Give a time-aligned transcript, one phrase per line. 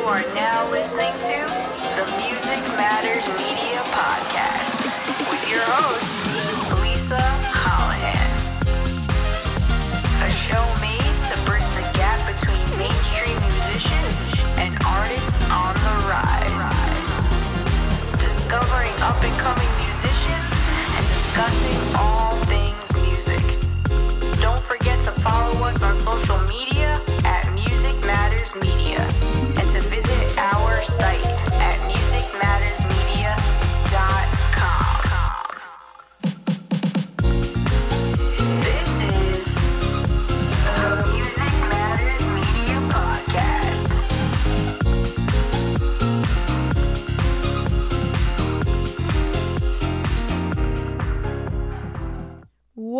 [0.00, 1.38] You are now listening to
[1.94, 6.09] the Music Matters Media Podcast with your host,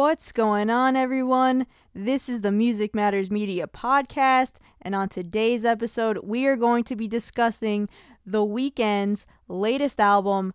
[0.00, 1.66] What's going on, everyone?
[1.95, 6.96] This is the Music Matters Media podcast, and on today's episode, we are going to
[6.96, 7.86] be discussing
[8.24, 10.55] The Weeknd's latest album,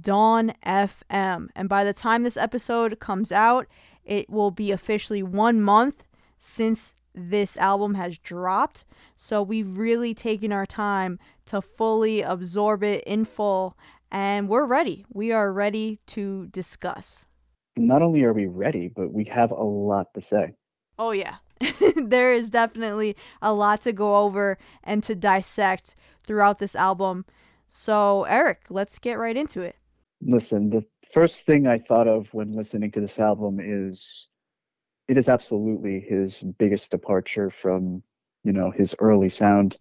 [0.00, 1.48] Dawn FM.
[1.54, 3.66] And by the time this episode comes out,
[4.02, 6.06] it will be officially one month
[6.38, 8.86] since this album has dropped.
[9.14, 13.76] So we've really taken our time to fully absorb it in full,
[14.10, 15.04] and we're ready.
[15.12, 17.25] We are ready to discuss.
[17.76, 20.54] Not only are we ready, but we have a lot to say.
[20.98, 21.36] Oh, yeah.
[21.96, 25.94] there is definitely a lot to go over and to dissect
[26.26, 27.24] throughout this album.
[27.68, 29.76] So, Eric, let's get right into it.
[30.20, 34.28] Listen, the first thing I thought of when listening to this album is
[35.08, 38.02] it is absolutely his biggest departure from,
[38.44, 39.76] you know, his early sound,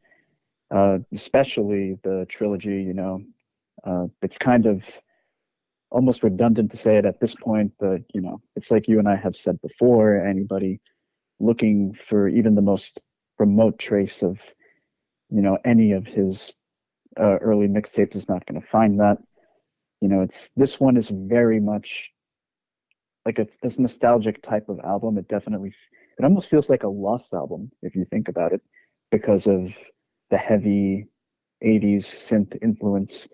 [0.71, 3.21] uh, especially the trilogy, you know.
[3.83, 4.83] Uh, it's kind of
[5.95, 9.07] almost redundant to say it at this point, but, you know, it's like you and
[9.07, 10.81] I have said before, anybody
[11.39, 12.99] looking for even the most
[13.39, 14.37] remote trace of,
[15.29, 16.53] you know, any of his
[17.17, 19.19] uh, early mixtapes is not going to find that.
[20.01, 22.11] You know, it's this one is very much
[23.25, 25.17] like a this nostalgic type of album.
[25.17, 25.73] It definitely
[26.19, 28.61] it almost feels like a lost album if you think about it,
[29.11, 29.73] because of
[30.29, 31.07] the heavy
[31.63, 33.29] 80s synth influence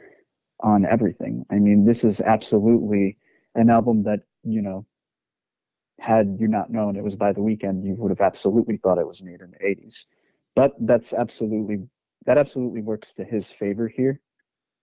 [0.63, 1.45] on everything.
[1.49, 3.17] I mean, this is absolutely
[3.55, 4.85] an album that, you know,
[5.99, 9.07] had you not known it was by the Weeknd, you would have absolutely thought it
[9.07, 10.05] was made in the 80s.
[10.55, 11.87] But that's absolutely
[12.25, 14.19] that absolutely works to his favor here.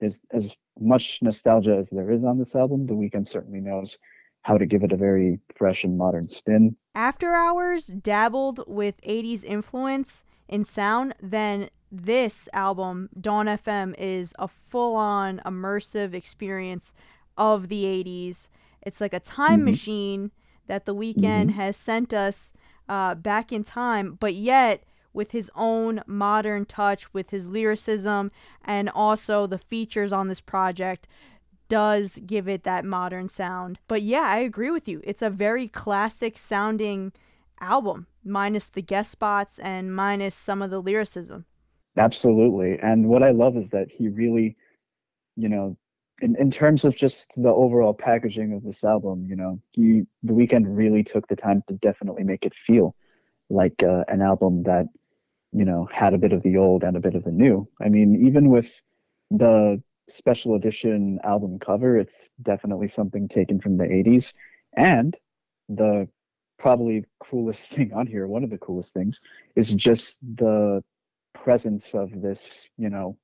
[0.00, 2.86] There's as much nostalgia as there is on this album.
[2.86, 3.98] The Weeknd certainly knows
[4.42, 6.76] how to give it a very fresh and modern spin.
[6.94, 14.48] After Hours dabbled with 80s influence in sound, then this album, Dawn FM, is a
[14.48, 16.92] full on immersive experience
[17.36, 18.50] of the 80s.
[18.82, 19.64] It's like a time Mhm.
[19.64, 20.30] machine
[20.66, 22.52] that the Weeknd has sent us
[22.88, 24.82] uh, back in time, but yet
[25.12, 28.30] with his own modern touch, with his lyricism,
[28.64, 31.06] and also the features on this project
[31.68, 33.78] does give it that modern sound.
[33.88, 35.02] But yeah, I agree with you.
[35.04, 37.12] It's a very classic sounding
[37.60, 41.44] album, minus the guest spots and minus some of the lyricism.
[41.96, 42.78] Absolutely.
[42.80, 44.56] And what I love is that he really,
[45.36, 45.76] you know,
[46.20, 50.32] in, in terms of just the overall packaging of this album, you know, he the
[50.32, 52.94] Weeknd really took the time to definitely make it feel
[53.50, 54.86] like uh, an album that,
[55.52, 57.68] you know, had a bit of the old and a bit of the new.
[57.80, 58.82] I mean, even with
[59.30, 64.34] the special edition album cover, it's definitely something taken from the 80s.
[64.74, 65.16] And
[65.68, 66.08] the
[66.58, 69.20] probably coolest thing on here, one of the coolest things,
[69.56, 70.82] is just the
[71.42, 73.16] presence of this, you know,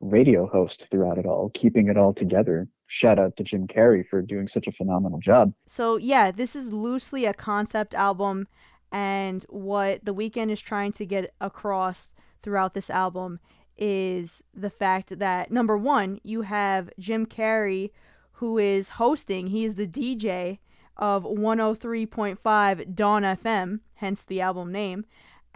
[0.00, 2.68] radio host throughout it all, keeping it all together.
[2.86, 5.52] Shout out to Jim Carrey for doing such a phenomenal job.
[5.66, 8.48] So yeah, this is loosely a concept album,
[8.90, 13.40] and what the Weeknd is trying to get across throughout this album
[13.76, 17.90] is the fact that number one, you have Jim Carrey,
[18.32, 19.48] who is hosting.
[19.48, 20.58] He is the DJ
[20.96, 25.04] of 103.5 Dawn FM, hence the album name.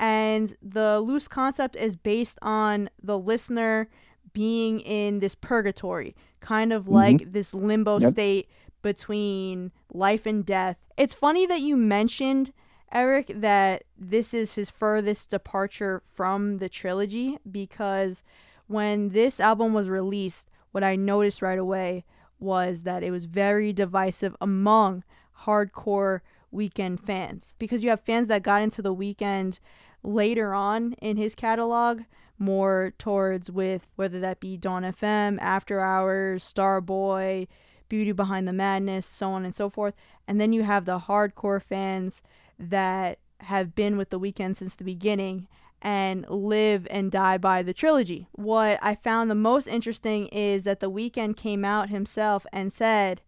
[0.03, 3.89] And the loose concept is based on the listener
[4.33, 6.95] being in this purgatory, kind of mm-hmm.
[6.95, 8.11] like this limbo Yep.
[8.11, 8.49] state
[8.83, 10.77] between life and death.
[10.97, 12.53] It's funny that you mentioned,
[12.91, 18.25] Eric, that this is his furthest departure from the trilogy because
[18.67, 22.05] when this album was released, what I noticed right away
[22.41, 25.05] was that it was very divisive among
[25.43, 26.23] hardcore
[26.53, 29.59] Weeknd fans because you have fans that got into the Weeknd
[30.03, 32.03] later on in his catalog
[32.39, 37.47] more towards with whether that be Dawn FM, After Hours, Starboy,
[37.89, 39.95] Beauty Behind the Madness, so on and so forth.
[40.27, 42.23] And then you have the hardcore fans
[42.59, 45.47] that have been with the Weeknd since the beginning
[45.83, 48.29] and live and die by the trilogy.
[48.33, 53.21] What I found the most interesting is that The Weeknd came out himself and said,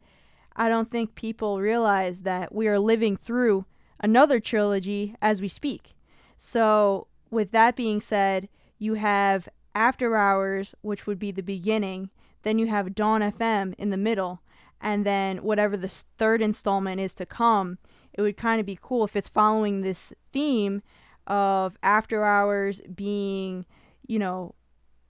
[0.56, 3.66] I don't think people realize that we are living through
[4.00, 5.94] another trilogy as we speak.
[6.36, 8.48] So, with that being said,
[8.78, 12.10] you have After Hours, which would be the beginning,
[12.42, 14.40] then you have Dawn FM in the middle,
[14.80, 17.78] and then whatever the third installment is to come.
[18.12, 20.82] It would kind of be cool if it's following this theme
[21.26, 23.64] of After Hours being,
[24.06, 24.54] you know,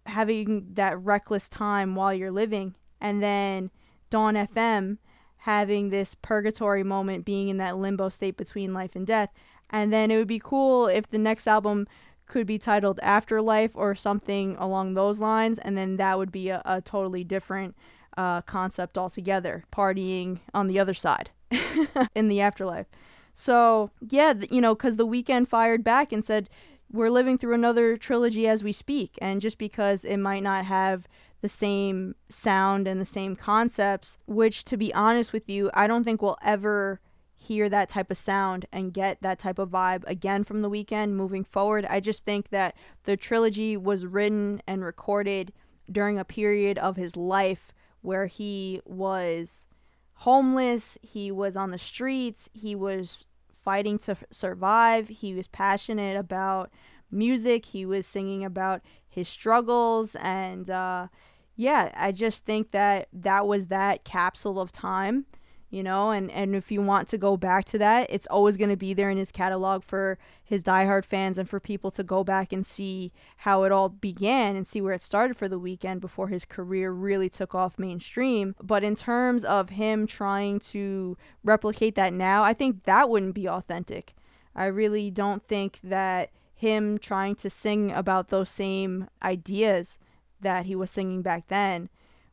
[0.07, 3.71] having that reckless time while you're living, and then
[4.11, 4.99] Dawn FM
[5.39, 9.31] having this purgatory moment being in that limbo state between life and death.
[9.75, 11.89] And then it would be cool if the next album
[12.27, 15.59] could be titled Afterlife or something along those lines.
[15.59, 17.77] And then that would be a, a totally different
[18.17, 21.31] uh, concept altogether, partying on the other side
[22.15, 22.87] in the afterlife.
[23.33, 26.49] So, yeah, you know, because the Weeknd fired back and said,
[26.93, 29.19] we're living through another trilogy as we speak.
[29.21, 31.09] And just because it might not have
[31.41, 36.05] the same sound and the same concepts, which to be honest with you, I don't
[36.05, 37.01] think we'll ever
[37.45, 41.11] hear that type of sound and get that type of vibe again from the Weeknd
[41.11, 41.85] moving forward.
[41.87, 42.75] I just think that
[43.05, 45.53] the trilogy was written and recorded
[45.91, 49.67] during a period of his life where he was
[50.15, 53.27] homeless, he was on the streets, he was
[53.59, 56.71] fighting to survive, he was passionate about
[57.11, 61.09] music, he was singing about his struggles and uh,
[61.57, 65.27] yeah, I just think that that was that capsule of time,
[65.75, 68.71] you know, and, and if you want to go back to that, it's always going
[68.71, 72.23] to be there in his catalog for his diehard fans and for people to go
[72.23, 76.01] back and see how it all began and see where it started for the Weeknd
[76.01, 78.55] before his career really took off mainstream.
[78.63, 83.49] But in terms of him trying to replicate that now, I think that wouldn't be
[83.49, 84.15] authentic.
[84.55, 89.99] I really don't think that him trying to sing about those same ideas
[90.41, 91.89] that he was singing back then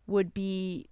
[0.06, 0.90] would be,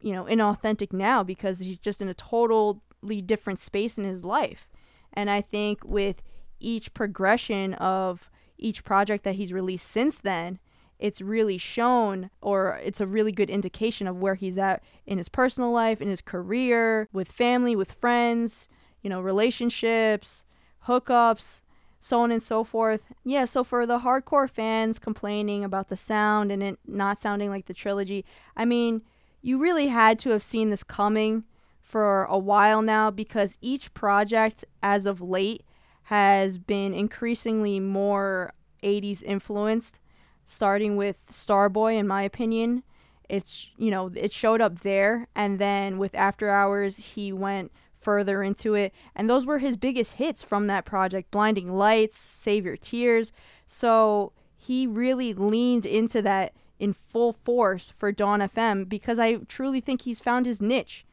[0.00, 4.68] you know, inauthentic now because he's just in a totally different space in his life.
[5.12, 6.22] And I think with
[6.58, 10.58] each progression of each project that he's released since then,
[10.98, 15.30] it's really shown or it's a really good indication of where he's at in his
[15.30, 18.68] personal life, in his career, with family, with friends,
[19.02, 20.44] you know, relationships,
[20.86, 21.62] hookups,
[22.00, 23.00] so on and so forth.
[23.24, 27.66] Yeah, so for the hardcore fans complaining about the sound and it not sounding like
[27.66, 28.24] the trilogy,
[28.56, 29.02] I mean,
[29.42, 31.44] you really had to have seen this coming
[31.80, 35.64] for a while now because each project as of late
[36.04, 38.52] has been increasingly more
[38.82, 39.98] 80s influenced,
[40.44, 42.82] starting with Starboy, in my opinion.
[43.28, 45.28] It's, you know, it showed up there.
[45.34, 47.70] And then with After Hours, he went
[48.00, 48.92] further into it.
[49.14, 53.30] And those were his biggest hits from that project Blinding Lights, Save Your Tears.
[53.66, 59.80] So he really leaned into that in full force for Dawn FM because I truly
[59.80, 61.04] think he's found his niche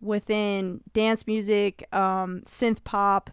[0.00, 3.30] within dance music, um, synth pop,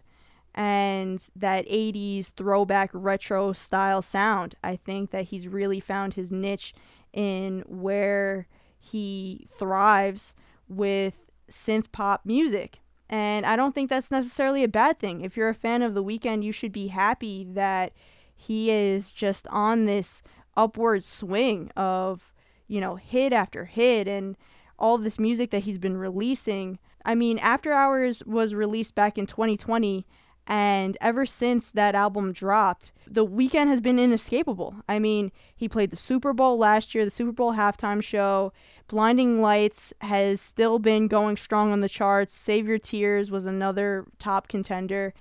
[0.54, 4.54] and that 80s throwback retro style sound.
[4.62, 6.72] I think that he's really found his niche
[7.12, 8.46] in where
[8.78, 10.34] he thrives
[10.68, 12.78] with synth pop music.
[13.08, 15.22] And I don't think that's necessarily a bad thing.
[15.22, 17.92] If you're a fan of The Weeknd, you should be happy that
[18.36, 20.22] he is just on this
[20.60, 22.34] upward swing of,
[22.68, 24.36] you know, hit after hit and
[24.78, 26.78] all this music that he's been releasing.
[27.04, 30.06] I mean, After Hours was released back in 2020
[30.46, 34.74] and ever since that album dropped, the Weeknd has been inescapable.
[34.88, 38.52] I mean, he played the Super Bowl last year, the Super Bowl halftime show.
[38.88, 42.34] Blinding Lights has still been going strong on the charts.
[42.34, 45.14] Save Your Tears was another top contender.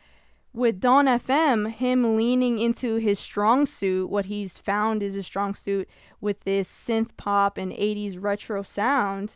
[0.53, 5.53] With Dawn FM, him leaning into his strong suit, what he's found is his strong
[5.53, 5.88] suit
[6.20, 9.36] with this synth pop and 80s retro sound,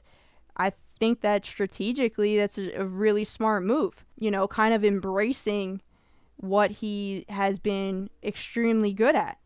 [0.57, 4.05] I think that strategically that's a, a really smart move.
[4.17, 5.81] You know, kind of embracing
[6.37, 9.37] what he has been extremely good at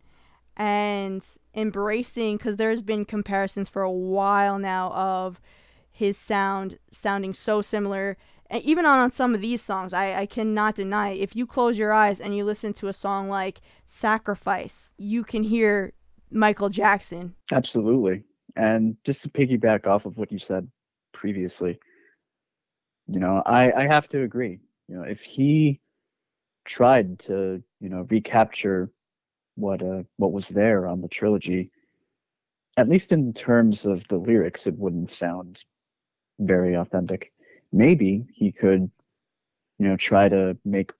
[0.56, 5.40] and embracing because there's been comparisons for a while now of
[5.92, 8.18] his sound sounding so similar
[8.52, 12.20] even on some of these songs I, I cannot deny if you close your eyes
[12.20, 15.94] and you listen to a song like sacrifice you can hear
[16.32, 17.36] michael jackson.
[17.52, 18.24] Absolutely.
[18.56, 20.68] And just to piggyback off of what you said
[21.14, 21.80] previously
[23.08, 24.60] you know i i have to agree.
[24.88, 25.82] You know if he
[26.66, 28.92] tried to you know recapture
[29.56, 31.72] what uh what was there on the trilogy
[32.76, 35.64] at least in terms of the lyrics it wouldn't sound
[36.40, 37.32] very authentic
[37.72, 38.90] maybe he could
[39.80, 40.92] you know try to make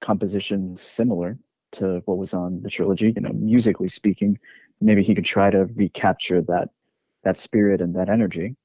[0.00, 1.38] compositions similar
[1.72, 3.12] to what was on the trilogy.
[3.14, 4.38] You know, musically speaking,
[4.80, 6.70] maybe he could try to recapture that
[7.24, 8.56] that spirit and that energy.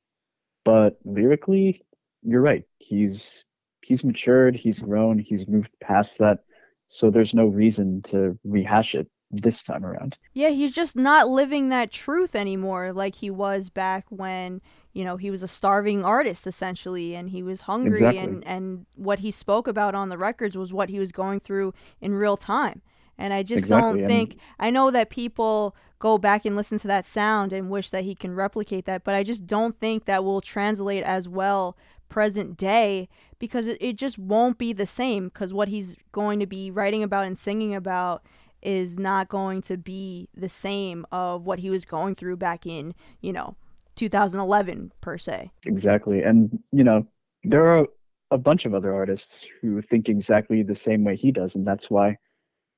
[0.63, 1.84] But lyrically,
[2.22, 2.63] you're right.
[2.77, 3.46] He's
[3.82, 6.39] he's matured, he's grown, he's moved past that.
[6.88, 10.18] So there's no reason to rehash it this time around.
[10.34, 14.62] Yeah, he's just not living that truth anymore like he was back when,
[14.94, 18.20] you know, he was a starving artist essentially and he was hungry Exactly.
[18.20, 21.74] and and what he spoke about on the records was what he was going through
[22.02, 22.82] in real time.
[23.18, 26.80] And I just Exactly, don't and- think I know that people go back and listen
[26.80, 30.06] to that sound and wish that he can replicate that, but I just don't think
[30.06, 31.78] that will translate as well
[32.10, 33.08] present day
[33.40, 37.04] because it, it just won't be the same because what he's going to be writing
[37.04, 38.24] about and singing about
[38.62, 42.94] is not going to be the same of what he was going through back in,
[43.22, 43.56] you know,
[43.96, 45.51] 2011 per se.
[45.65, 46.24] Exactly.
[46.24, 47.06] And, you know,
[47.44, 47.88] there are
[48.32, 51.56] a bunch of other artists who think exactly the same way he does.
[51.56, 52.18] And that's why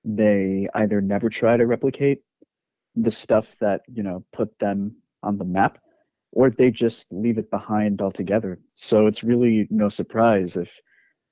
[0.04, 2.24] they either never try to replicate
[2.96, 5.78] the stuff that, you know, put them on the map,
[6.32, 8.60] or they just leave it behind altogether.
[8.75, 10.70] So it's really no surprise if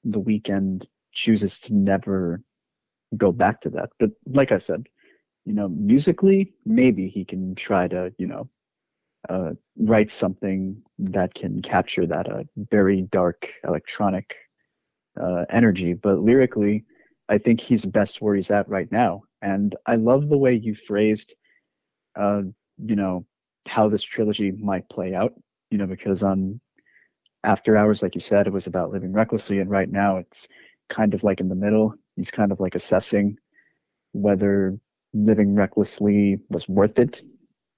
[0.04, 2.42] the Weeknd chooses to never
[3.18, 3.90] go back to that.
[4.00, 4.88] But like I said,
[5.46, 8.50] you know, musically, maybe he can try to, you know,
[9.30, 14.36] uh, write something that can capture that uh, very dark electronic
[15.20, 15.94] uh, energy.
[15.94, 16.86] But lyrically,
[17.30, 19.24] I think he's best where he's at right now.
[19.42, 21.34] And I love the way you phrased,
[22.20, 22.42] uh,
[22.78, 23.26] you know,
[23.68, 25.34] how this trilogy might play out.
[25.70, 26.60] You know, because on
[27.44, 30.48] After Hours, like you said, it was about living recklessly, and right now it's
[30.90, 31.96] kind of like in the middle.
[32.16, 33.38] He's kind of like assessing
[34.14, 34.78] whether
[35.14, 37.24] living recklessly was worth it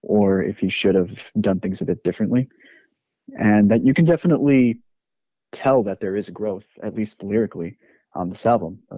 [0.01, 2.49] or if he should have done things a bit differently.
[3.37, 4.79] And that you can definitely
[5.51, 7.77] tell that there is growth, at least lyrically,
[8.13, 8.79] on this album.
[8.91, 8.97] A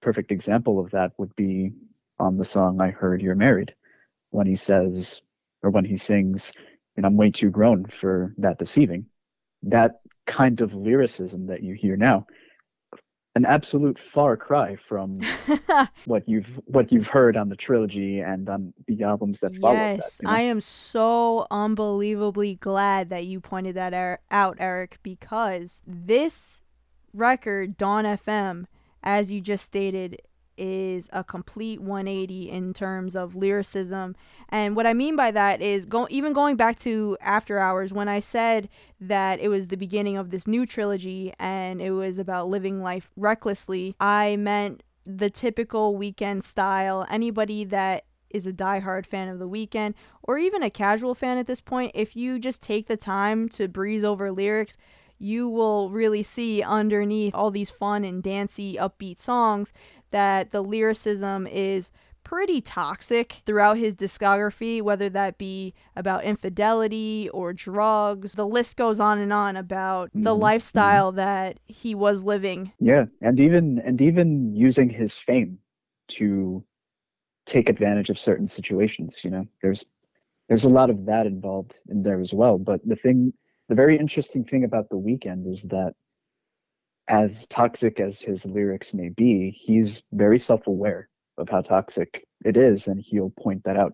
[0.00, 1.72] perfect example of that would be
[2.18, 3.74] on the song I Heard You're Married,
[4.30, 5.22] when he says,
[5.62, 6.52] or when he sings,
[6.96, 9.06] and I'm way too grown for that deceiving.
[9.62, 12.26] That kind of lyricism that you hear now,
[13.36, 15.20] an absolute far cry from
[16.04, 20.18] what you've what you've heard on the trilogy and on the albums that followed yes,
[20.18, 20.22] that.
[20.24, 20.36] you know?
[20.36, 26.64] I am so unbelievably glad that you pointed that er- out, Eric, because this
[27.14, 28.66] record, Dawn FM,
[29.02, 30.20] as you just stated,
[30.60, 34.14] is a complete 180 in terms of lyricism.
[34.50, 38.08] And what I mean by that is go even going back to After Hours when
[38.08, 38.68] I said
[39.00, 43.10] that it was the beginning of this new trilogy and it was about living life
[43.16, 47.06] recklessly, I meant the typical Weeknd style.
[47.10, 51.46] Anybody that is a diehard fan of the Weeknd or even a casual fan at
[51.46, 54.76] this point, if you just take the time to breeze over lyrics,
[55.20, 59.72] you will really see underneath all these fun and dancey, upbeat songs
[60.10, 61.92] that the lyricism is
[62.24, 68.32] pretty toxic throughout his discography, whether that be about infidelity or drugs.
[68.32, 72.72] The list goes on and on about the Mhm, lifestyle that he was living.
[72.78, 75.58] Yeah, and even and even using his fame
[76.08, 76.64] to
[77.46, 79.22] take advantage of certain situations.
[79.24, 79.84] You know, there's
[80.48, 82.58] there's a lot of that involved in there as well.
[82.58, 83.32] But the thing,
[83.70, 85.94] the very interesting thing about the Weeknd is that,
[87.06, 91.08] as toxic as his lyrics may be, he's very self-aware
[91.38, 93.92] of how toxic it is, and he'll point that out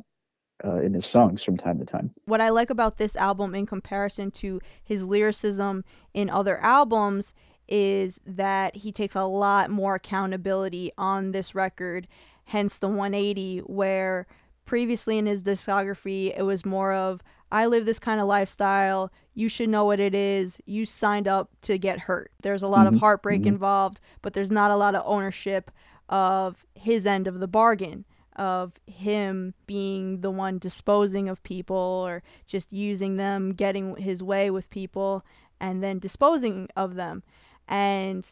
[0.65, 2.11] uh, in his songs from time to time.
[2.25, 7.35] what I like about this album in comparison to his lyricism in other albums
[7.69, 12.09] is that he takes a lot more accountability on this record,
[12.45, 14.27] hence the 180, where
[14.65, 19.49] previously in his discography it was more of, I live this kind of lifestyle, you
[19.49, 22.33] should know what it is, you signed up to get hurt.
[22.43, 23.47] There's a lot Mhm, of heartbreak mhm.
[23.47, 25.71] involved, but there's not a lot of ownership
[26.09, 32.23] of his end of the bargain of him being the one disposing of people or
[32.47, 35.25] just using them, getting his way with people,
[35.61, 37.23] and then disposing of them.
[37.69, 38.31] And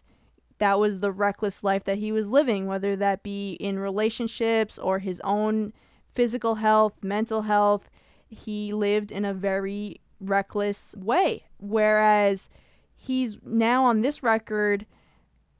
[0.59, 5.01] that was the reckless life that he was living, whether that be in relationships or
[5.01, 5.73] his own
[6.15, 7.91] physical health, mental health.
[8.29, 11.44] He lived in a very reckless way.
[11.59, 12.49] Whereas
[12.97, 14.87] he's now on this record,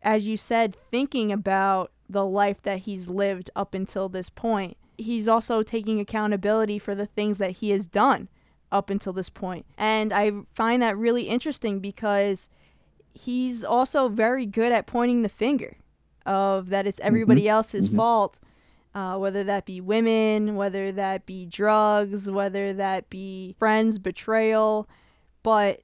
[0.03, 4.77] as you said, thinking about the life that he's lived up until this point.
[4.97, 8.29] He's also taking accountability for the things that he has done
[8.71, 9.67] up until this point.
[9.79, 12.49] And I find that really interesting because
[13.13, 15.77] he's also very good at pointing the finger
[16.27, 17.97] of that it's everybody else's mhm.
[17.97, 18.41] fault.
[18.95, 24.89] Uh, whether that be women, whether that be drugs, whether that be friends, betrayal,
[25.43, 25.81] but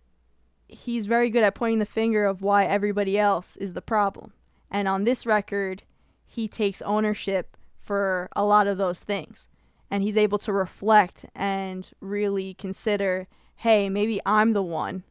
[0.68, 4.32] he's very good at pointing the finger of why everybody else is the problem.
[4.70, 5.82] And on this record,
[6.24, 9.48] he takes ownership for a lot of those things.
[9.90, 13.26] And he's able to reflect and really consider,
[13.56, 15.02] hey, maybe I'm the one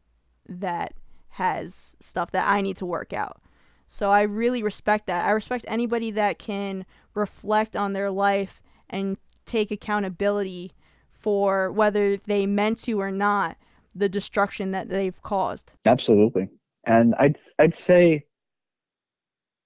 [0.47, 0.93] that
[1.31, 3.41] has stuff that I need to work out.
[3.85, 5.25] So I really respect that.
[5.25, 6.85] I respect anybody that can
[7.19, 10.71] reflect on their life and take accountability
[11.09, 13.57] for whether they meant to or not
[13.93, 15.73] the destruction that they've caused.
[15.85, 16.47] Absolutely.
[16.85, 18.25] And I'd I'd say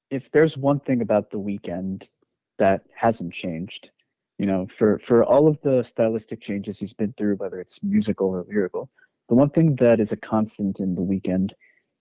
[0.10, 2.08] if there's one thing about the Weeknd
[2.58, 3.92] that hasn't changed,
[4.40, 8.28] you know, for for all of the stylistic changes he's been through, whether it's musical
[8.28, 8.90] or lyrical,
[9.30, 11.52] the one thing that is a constant in the Weeknd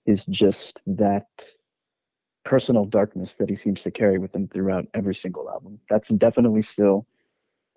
[0.07, 1.27] is just that
[2.45, 5.79] personal darkness that he seems to carry with him throughout every single album.
[5.89, 7.07] That's definitely still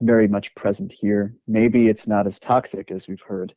[0.02, 1.36] very much present here.
[1.48, 3.54] Maybe it's not as toxic as we've heard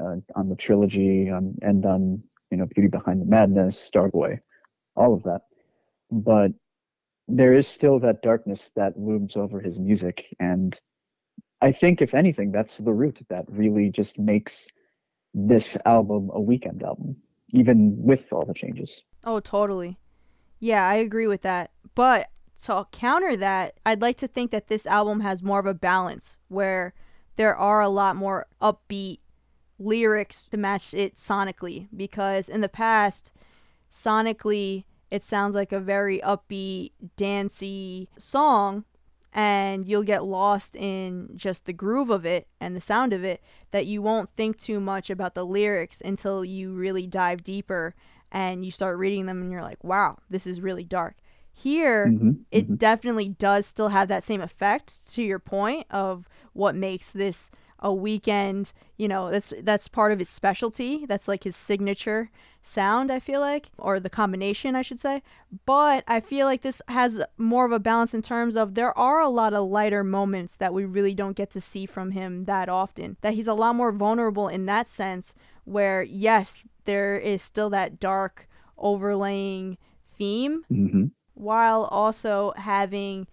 [0.00, 4.38] uh, on the trilogy on, and on you know Beauty Behind the Madness, Starboy,
[4.96, 5.42] all of that.
[6.10, 6.52] But
[7.28, 10.78] there is still that darkness that looms over his music, and
[11.60, 14.66] I think if anything, that's the root that really just makes
[15.34, 17.16] this album a Weeknd album,
[17.50, 19.02] even with all the changes.
[19.24, 19.98] Oh, totally.
[20.62, 21.72] Yeah, I agree with that.
[21.96, 22.28] But
[22.66, 26.36] to counter that, I'd like to think that this album has more of a balance
[26.46, 26.94] where
[27.34, 29.18] there are a lot more upbeat
[29.80, 33.32] lyrics to match it sonically because in the past
[33.90, 38.84] sonically it sounds like a very upbeat dancey song
[39.32, 43.42] and you'll get lost in just the groove of it and the sound of it
[43.72, 47.96] that you won't think too much about the lyrics until you really dive deeper
[48.32, 51.14] and you start reading them and you're like wow this is really dark
[51.54, 52.76] here, mm-hmm, it mm-hmm.
[52.76, 57.50] definitely does still have that same effect to your point of what makes this
[57.82, 61.04] a Weeknd, You know, that's that's part of his specialty.
[61.04, 62.30] That's like his signature
[62.62, 63.10] sound.
[63.10, 65.22] I feel like, or the combination, I should say.
[65.66, 69.20] But I feel like this has more of a balance in terms of there are
[69.20, 72.68] a lot of lighter moments that we really don't get to see from him that
[72.68, 73.16] often.
[73.20, 75.34] That he's a lot more vulnerable in that sense.
[75.64, 80.64] Where yes, there is still that dark overlaying theme.
[80.72, 83.26] Mm-hmm while also having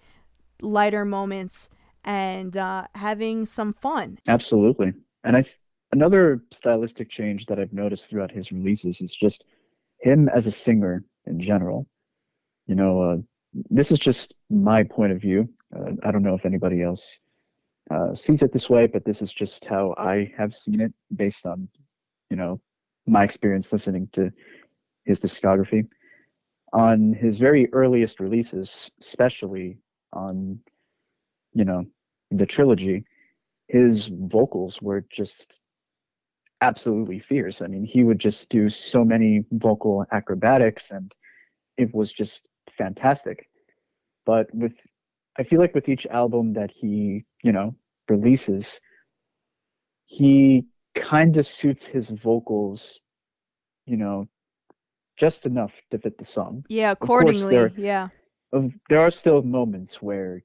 [0.61, 1.69] lighter moments
[2.03, 4.17] and uh, having some fun.
[4.27, 4.93] Absolutely.
[5.23, 5.57] And I th-
[5.91, 9.45] another stylistic change that I've noticed throughout his releases is just
[9.99, 11.87] him as a singer in general.
[12.67, 13.17] You know, uh,
[13.69, 15.49] this is just my point of view.
[15.75, 17.19] Uh, I don't know if anybody else
[17.91, 21.45] uh, sees it this way, but this is just how I have seen it based
[21.45, 21.67] on,
[22.29, 22.59] you know,
[23.07, 24.31] my experience listening to
[25.05, 25.87] his discography
[26.73, 29.77] on his very earliest releases, especially
[30.13, 30.59] on,
[31.53, 31.83] you know,
[32.31, 33.03] the trilogy,
[33.67, 35.59] his vocals were just
[36.61, 37.61] absolutely fierce.
[37.61, 41.11] I mean, he would just do so many vocal acrobatics and
[41.77, 43.49] it was just fantastic.
[44.25, 44.73] But with,
[45.37, 47.75] I feel like with each album that he, you know,
[48.09, 48.79] releases,
[50.05, 50.65] he
[50.99, 52.99] kind of suits his vocals,
[53.85, 54.27] you know,
[55.17, 56.65] just enough to fit the song.
[56.69, 57.55] Yeah, accordingly.
[57.55, 58.09] There, yeah.
[58.89, 60.43] There are still moments where,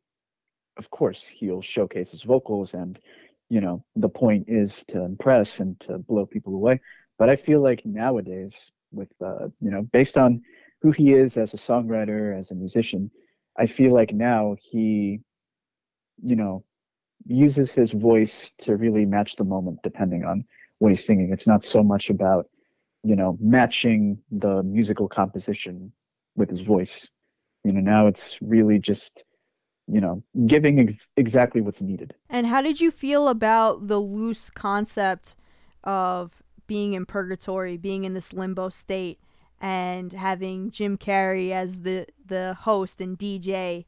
[0.76, 2.98] of course, he'll showcase his vocals, and
[3.48, 6.80] you know the point is to impress and to blow people away.
[7.18, 10.42] But I feel like nowadays, with uh, you know, based on
[10.82, 13.10] who he is as a songwriter, as a musician,
[13.56, 15.20] I feel like now he,
[16.22, 16.64] you know,
[17.26, 20.44] uses his voice to really match the moment, depending on
[20.78, 21.32] what he's singing.
[21.32, 22.46] It's not so much about
[23.04, 25.92] you know, matching the musical composition
[26.36, 27.08] with his voice.
[27.62, 29.24] You know, now it's really just,
[29.86, 32.14] you know, giving ex- exactly what's needed.
[32.30, 35.36] And how did you feel about the loose concept
[35.84, 39.20] of being in purgatory, being in this limbo state,
[39.60, 43.84] and having Jim Carrey as the the host and DJ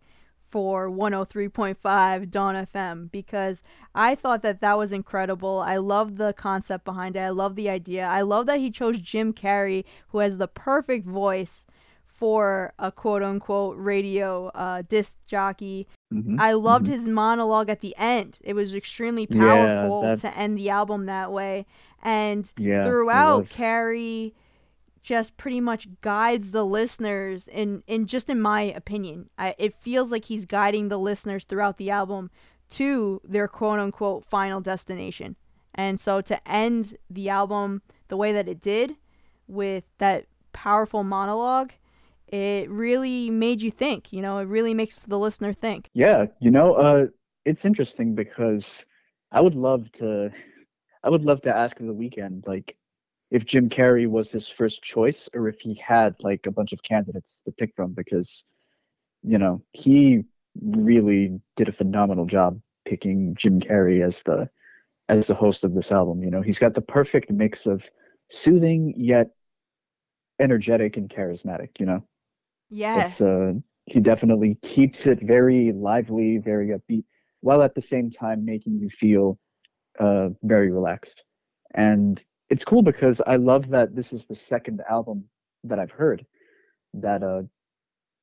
[0.49, 3.63] for 103.5 Dawn FM because
[3.95, 5.61] I thought that that was incredible.
[5.61, 7.21] I love the concept behind it.
[7.21, 8.07] I love the idea.
[8.07, 11.67] I love that he chose Jim Carrey, who has the perfect voice
[12.07, 15.87] for a quote unquote radio uh, disc jockey.
[16.13, 16.37] Mm-hmm.
[16.39, 16.95] I loved mm-hmm.
[16.95, 18.39] his monologue at the end.
[18.41, 21.67] It was extremely powerful yeah, to end the album that way.
[22.03, 24.33] And yeah, throughout, Carrey
[25.07, 29.31] just pretty much guides the listeners in in just in my opinion.
[29.39, 32.29] I, it feels like he's guiding the listeners throughout the album
[32.71, 35.37] to their quote unquote final destination.
[35.77, 38.97] And so to end the album the way that it did
[39.47, 41.73] with that powerful monologue
[42.27, 45.89] it really made you think you know it really makes the listener think.
[45.95, 47.07] Yeah you know uh
[47.45, 48.85] it's interesting because
[49.31, 50.33] i would love to
[51.05, 52.77] i would love to ask the Weeknd like
[53.31, 56.83] if Jim Carrey was his first choice or if he had like a bunch of
[56.83, 58.45] candidates to pick from because
[59.23, 60.25] you know he
[60.63, 64.49] really did a phenomenal job picking Jim Carrey as the
[65.09, 66.23] as the host of this album.
[66.23, 67.89] You know, he's got the perfect mix of
[68.31, 69.31] soothing yet
[70.41, 71.71] energetic and charismatic.
[71.79, 72.05] You know,
[72.71, 72.95] Yeah.
[72.95, 73.55] it's uh,
[73.87, 77.05] he definitely keeps it very lively, very upbeat,
[77.41, 79.39] while at the same time making you feel
[79.99, 81.25] uh, very relaxed.
[81.75, 85.25] And it's cool because I love that this is the second album
[85.65, 86.25] that I've heard
[86.95, 87.43] that uh,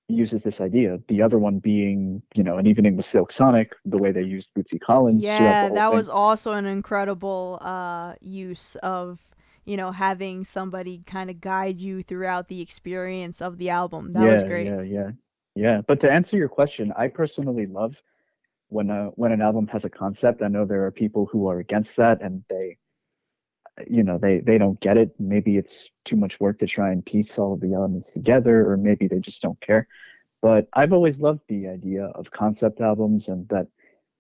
[0.08, 1.00] uses this idea.
[1.08, 4.50] The other one being, you know, an evening with Silk Sonic, the way they used
[4.58, 5.24] Bootsy Collins.
[5.24, 5.96] Yeah, that thing.
[5.96, 9.20] was also an incredible uh, use of
[9.66, 14.12] you know having somebody kind of guide you throughout the experience of the album.
[14.12, 14.68] That was great.
[14.68, 15.12] Yeah, yeah,
[15.56, 15.82] yeah.
[15.82, 18.02] But to answer your question, I personally love
[18.70, 20.42] when a when an album has a concept.
[20.42, 22.78] I know there are people who are against that, and they,
[23.88, 25.12] you know, they they don't get it.
[25.20, 28.78] Maybe it's too much work to try and piece all of the elements together, or
[28.78, 29.88] maybe they just don't care.
[30.42, 33.68] But I've always loved the idea of concept albums and that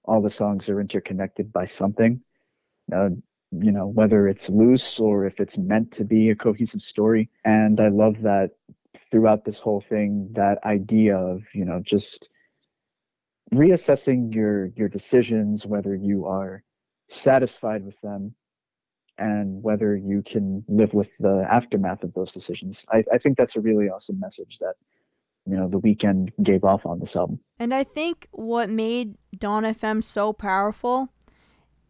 [0.06, 2.22] all the songs are interconnected by something.
[2.92, 3.10] Uh,
[3.52, 7.30] you know, whether it's loose or if it's meant to be a cohesive story.
[7.46, 8.52] And I love that
[9.12, 12.30] throughout this whole thing, that idea of, you know, just
[13.54, 16.64] reassessing your your decisions, whether you are
[17.08, 18.34] satisfied with them
[19.18, 22.86] and whether you can live with the aftermath of those decisions.
[22.92, 24.74] I, I think that's a really awesome message that,
[25.46, 27.40] you know, the Weeknd gave off on this album.
[27.60, 31.10] And I think what made Dawn FM so powerful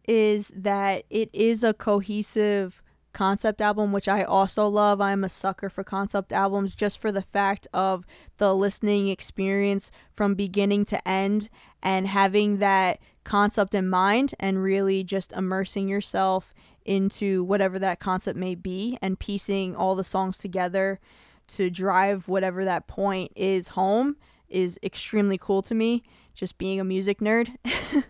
[0.06, 2.82] is that it is a cohesive
[3.14, 5.00] concept album, which I also love.
[5.00, 8.04] I'm a sucker for concept albums just for the fact of
[8.36, 11.48] the listening experience from beginning to end
[11.82, 16.52] and having that concept in mind and really just immersing yourself
[16.84, 21.00] into whatever that concept may be and piecing all the songs together
[21.46, 24.16] to drive whatever that point is home
[24.48, 26.02] is extremely cool to me
[26.34, 27.54] just being a music nerd.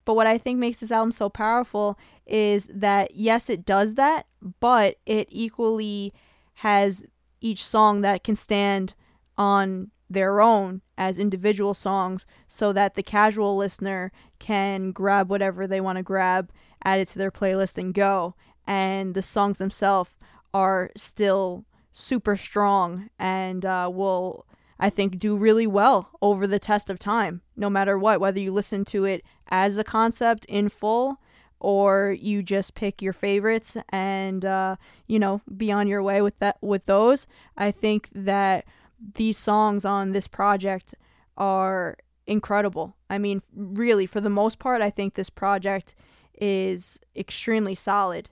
[0.04, 4.26] but what I think makes this album so powerful is that yes, it does that,
[4.60, 6.12] but it equally
[6.54, 7.06] has
[7.40, 8.94] each song that can stand
[9.38, 15.80] on their own as individual songs so that the casual listener can grab whatever they
[15.80, 16.50] want to grab,
[16.84, 18.34] add it to their playlist and go.
[18.66, 20.10] And the songs themselves
[20.52, 24.46] are still super strong and uh, will
[24.78, 28.52] I think, do really well over the test of time, no matter what, whether you
[28.52, 31.20] listen to it as a concept in full
[31.60, 36.38] or you just pick your favorites and uh, you know be on your way with
[36.40, 37.26] that with those.
[37.56, 38.66] I think that
[39.14, 40.94] these songs on this project
[41.36, 42.96] are incredible.
[43.08, 45.94] I mean, really, for the most part, I think this project
[46.40, 48.30] is extremely solid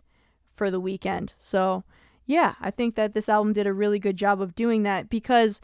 [0.55, 1.35] for the Weeknd.
[1.37, 1.85] So,
[2.27, 5.61] yeah, I think that this album did a really good job of doing that because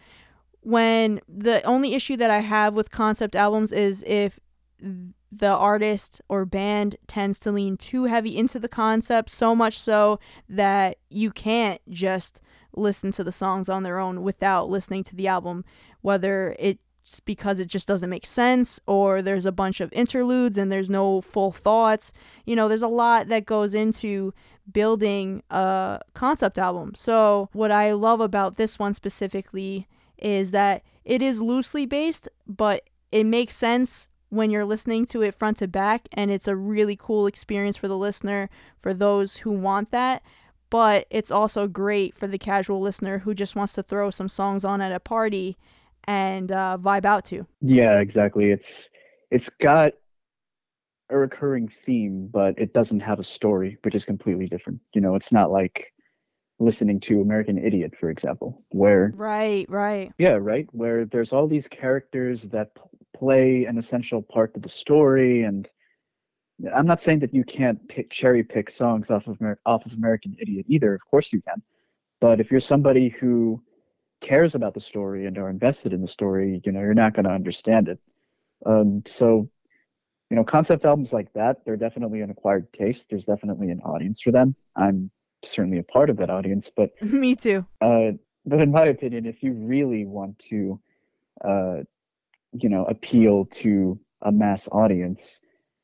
[0.61, 4.39] when the only issue that I have with concept albums is if
[5.31, 10.19] the artist or band tends to lean too heavy into the concept, so much so
[10.49, 12.41] that you can't just
[12.75, 15.65] listen to the songs on their own without listening to the album,
[16.01, 16.83] whether it's
[17.25, 21.21] because it just doesn't make sense or there's a bunch of interludes and there's no
[21.21, 22.13] full thoughts.
[22.45, 24.33] You know, there's a lot that goes into
[24.71, 26.95] building a concept album.
[26.95, 32.83] So, what I love about this one specifically is that it is loosely based, but
[33.11, 36.97] it makes sense when you're listening to it front to back, and it's a really
[36.97, 40.23] cool experience for the listener, for those who want that.
[40.71, 44.67] But it's also great for the casual listener who just wants to throw some songs
[44.67, 45.57] on at a party
[46.09, 47.47] and uh, vibe out to.
[47.61, 48.51] Yeah, exactly.
[48.51, 48.89] It's
[49.31, 49.93] it's got
[51.11, 54.81] a recurring theme, but it doesn't have a story, which is completely different.
[54.95, 55.93] You know, it's not like
[56.59, 60.11] listening to American Idiot, for example, where Right, right.
[60.19, 62.81] yeah, right, where there's all these characters that p-
[63.15, 65.69] play an essential part of the story, and
[66.75, 69.93] I'm not saying that you can't pick cherry pick songs off of Amer- off of
[69.93, 70.95] American Idiot either.
[70.95, 71.63] Of course you can,
[72.21, 73.63] but if you're somebody who
[74.21, 77.25] cares about the story and are invested in the story, you know, you're not going
[77.25, 77.99] to understand it.
[78.67, 79.49] Um, so,
[80.31, 83.07] you know, concept albums like that, they're definitely an acquired taste.
[83.09, 84.55] There's definitely an audience for them.
[84.77, 85.11] I'm
[85.43, 87.65] certainly a part of that audience, but Me too.
[87.81, 88.13] uh,
[88.45, 90.81] but in my opinion, if you really want to,
[91.45, 91.77] uh,
[92.53, 95.41] you know, appeal to a mass audience,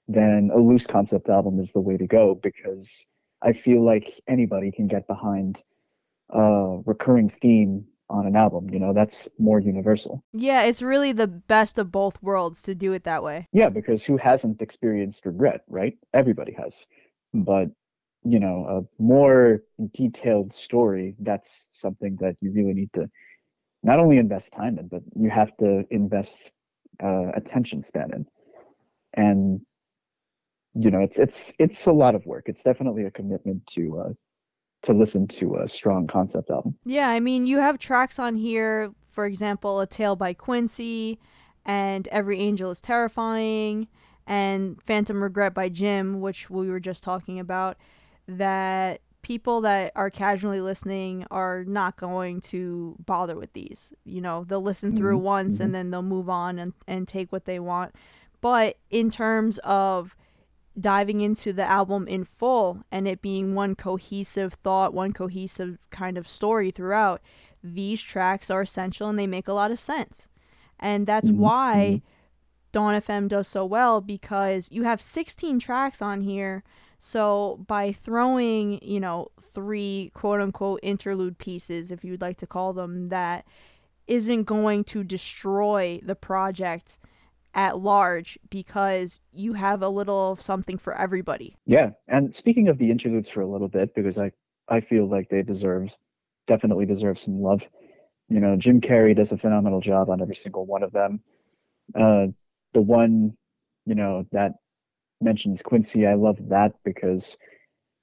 [0.08, 3.06] then a loose concept album is the way to go because
[3.42, 5.58] I feel like anybody can get behind
[6.30, 8.70] a recurring theme on an album.
[8.70, 10.22] You know, that's more universal.
[10.32, 13.48] Yeah, it's really the best of both worlds to do it that way.
[13.52, 15.96] Yeah, because who hasn't experienced regret, right?
[16.12, 16.86] Everybody has.
[17.32, 17.68] But,
[18.24, 19.62] you know, a more
[19.92, 23.08] detailed story, that's something that you really need to
[23.84, 26.52] not only invest time in, but you have to invest
[27.02, 28.26] uh, attention span in,
[29.12, 29.60] and
[30.74, 32.44] you know it's it's it's a lot of work.
[32.46, 34.12] It's definitely a commitment to uh,
[34.84, 36.76] to listen to a strong concept album.
[36.84, 41.18] Yeah, I mean, you have tracks on here, for example, A Tale by Quincy,
[41.64, 43.88] and Every Angel is Terrifying,
[44.26, 47.76] and Phantom Regret by Jim, which we were just talking about,
[48.28, 53.92] that people that are casually listening are not going to bother with these.
[54.04, 57.32] You know, they'll listen through Mhm, once and then they'll move on and, and take
[57.32, 57.94] what they want.
[58.42, 60.14] But in terms of
[60.78, 66.18] diving into the album in full and it being one cohesive thought, one cohesive kind
[66.18, 67.20] of story throughout,
[67.62, 70.28] these tracks are essential and they make a lot of sense.
[70.80, 72.02] And that's Mhm, why
[72.72, 76.64] Dawn FM does so well because you have 16 tracks on here.
[76.98, 82.72] So by throwing, you know, three quote unquote interlude pieces, if you'd like to call
[82.72, 83.46] them that,
[84.06, 86.98] isn't going to destroy the project
[87.54, 91.56] at large because you have a little something for everybody.
[91.66, 94.32] Yeah, and speaking of the interludes for a little bit, because I
[94.68, 95.96] I feel like they deserve
[96.46, 97.66] definitely deserve some love.
[98.28, 101.20] You know, Jim Carrey does a phenomenal job on every single one of them.
[101.94, 102.26] Uh,
[102.72, 103.36] the one,
[103.86, 104.52] you know, that
[105.20, 107.38] mentions Quincy, I love that because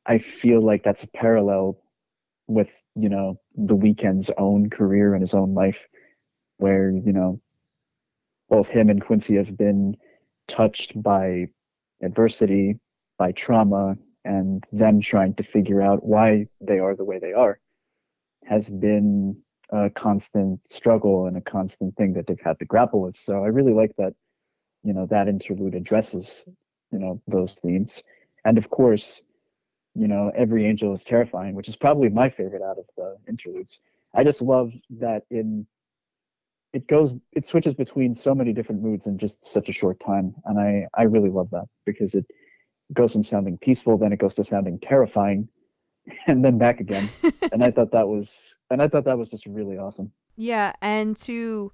[0.05, 1.77] I feel like that's a parallel
[2.47, 5.87] with you know the Weeknd's own career and his own life,
[6.57, 7.39] where you know
[8.51, 9.95] both him and Quincy have been
[10.47, 11.47] touched by
[12.03, 12.77] adversity,
[13.17, 17.59] by trauma, and them trying to figure out why they are the way they are
[18.45, 19.37] has been
[19.69, 23.15] a constant struggle and a constant thing that they've had to grapple with.
[23.15, 24.13] So I really like that,
[24.83, 26.45] you know, that interlude addresses,
[26.91, 28.03] you know, those themes.
[28.43, 29.21] And of course,
[29.95, 33.81] you know, Every Angel is Terrifying, which is probably my favorite out of the interludes.
[34.13, 35.65] I just love that in
[36.73, 40.33] it goes it switches between so many different moods in just such a short time.
[40.45, 42.25] And I, I really love that because it
[42.93, 45.47] goes from sounding peaceful, then it goes to sounding terrifying,
[46.27, 47.09] and then back again.
[47.51, 50.11] and I thought that was and I thought that was just really awesome.
[50.37, 51.71] Yeah, and to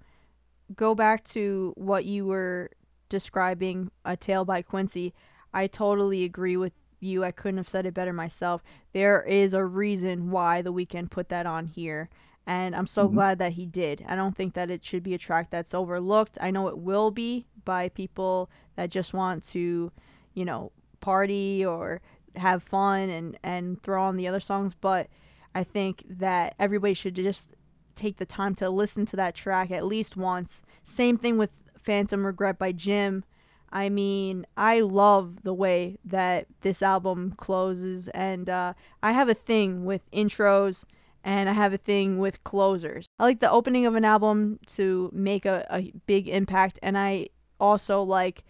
[0.75, 2.71] go back to what you were
[3.07, 5.13] describing, A Tale by Quincy,
[5.53, 7.23] I totally agree with you.
[7.23, 8.63] I couldn't have said it better myself.
[8.93, 12.09] There is a reason why The Weeknd put that on here,
[12.47, 13.13] and I'm so Mhm.
[13.13, 14.03] glad that he did.
[14.07, 16.37] I don't think that it should be a track that's overlooked.
[16.41, 19.91] I know it will be by people that just want to,
[20.33, 22.01] you know, party or
[22.37, 25.07] have fun and and throw on the other songs, but
[25.53, 27.51] I think that everybody should just
[27.95, 30.61] take the time to listen to that track at least once.
[30.83, 33.23] Same thing with Phantom Regret by Jim.
[33.71, 39.33] I mean, I love the way that this album closes, and uh, I have a
[39.33, 40.85] thing with intros
[41.27, 43.05] and I have a thing with closers.
[43.19, 47.27] I like the opening of an album to make a, a big impact, and I
[47.59, 48.45] also like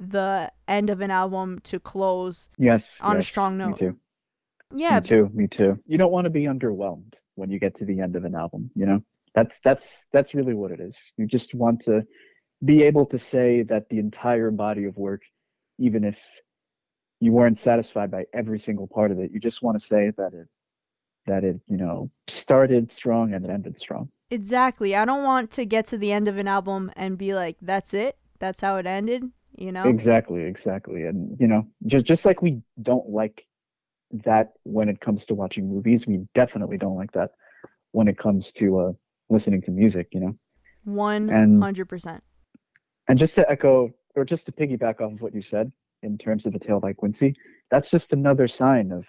[0.00, 2.48] the end of an album to close.
[2.56, 2.98] Yes.
[3.02, 3.76] On a yes, strong Me note.
[3.76, 3.98] too.
[4.74, 5.30] Yeah, Me too.
[5.34, 5.78] Me too.
[5.86, 8.70] You don't want to be underwhelmed when you get to the end of an album,
[8.74, 9.04] you know?
[9.34, 11.12] That's that's that's really what it is.
[11.18, 12.02] You just want to
[12.64, 15.22] be able to say that the entire body of work,
[15.78, 16.18] even if
[17.20, 20.32] you weren't satisfied by every single part of it, you just want to say that
[20.32, 20.48] it
[21.26, 24.08] that it, you know, started strong and it ended strong.
[24.30, 24.96] Exactly.
[24.96, 27.94] I don't want to get to the end of an album and be like, that's
[27.94, 28.16] it?
[28.38, 29.24] That's how it ended?
[29.56, 29.84] You know?
[29.84, 31.04] Exactly, exactly.
[31.04, 33.46] And you know, just just like we don't like
[34.24, 37.32] that when it comes to watching movies, we definitely don't like that
[37.92, 38.92] when it comes to uh,
[39.28, 40.36] listening to music, you know.
[40.86, 42.20] 100%.
[43.08, 46.46] And just to echo or just to piggyback off of what you said in terms
[46.46, 47.34] of the tale by Quincy,
[47.70, 49.04] that's just another sign of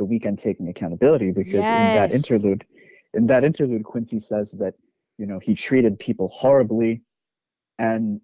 [0.00, 2.64] the Weeknd taking accountability because in that interlude,
[3.12, 4.74] in that interlude, Quincy says that
[5.18, 7.02] you know he treated people horribly,
[7.78, 8.20] and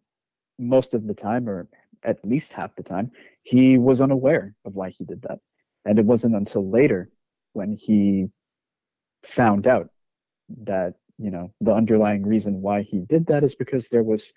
[0.59, 1.69] most of the time, or
[2.03, 3.11] at least half the time,
[3.43, 5.39] he was unaware of why he did that,
[5.85, 7.11] and it wasn't until later
[7.53, 8.27] when he
[9.23, 9.91] found out
[10.63, 14.33] that you know the underlying reason why he did that is because there was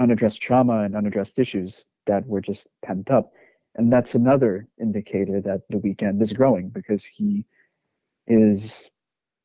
[0.00, 3.30] unaddressed trauma and unaddressed issues that were just pent up
[3.76, 7.44] and that's another indicator that the Weeknd is growing because he
[8.26, 8.90] is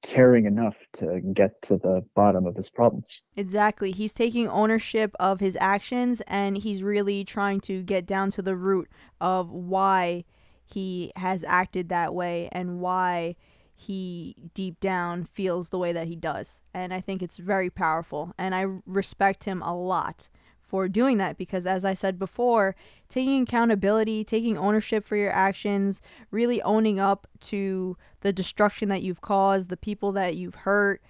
[0.01, 3.91] caring enough to get to the bottom of his problems Exactly.
[3.91, 8.55] He's taking ownership of his actions and he's really trying to get down to the
[8.55, 8.89] root
[9.19, 10.25] of why
[10.65, 13.35] he has acted that way and why
[13.75, 16.61] he deep down feels the way that he does.
[16.73, 20.29] And I think it's very powerful and I respect him a lot
[20.71, 22.77] for doing that because as I said before,
[23.10, 29.19] taking accountability, taking ownership for your actions, really owning up to the destruction that you've
[29.19, 31.01] caused, the people that you've hurt,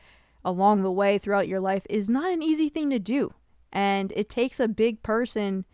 [0.43, 3.35] along the way throughout your life is not an easy thing to do.
[3.71, 5.65] And it takes a big person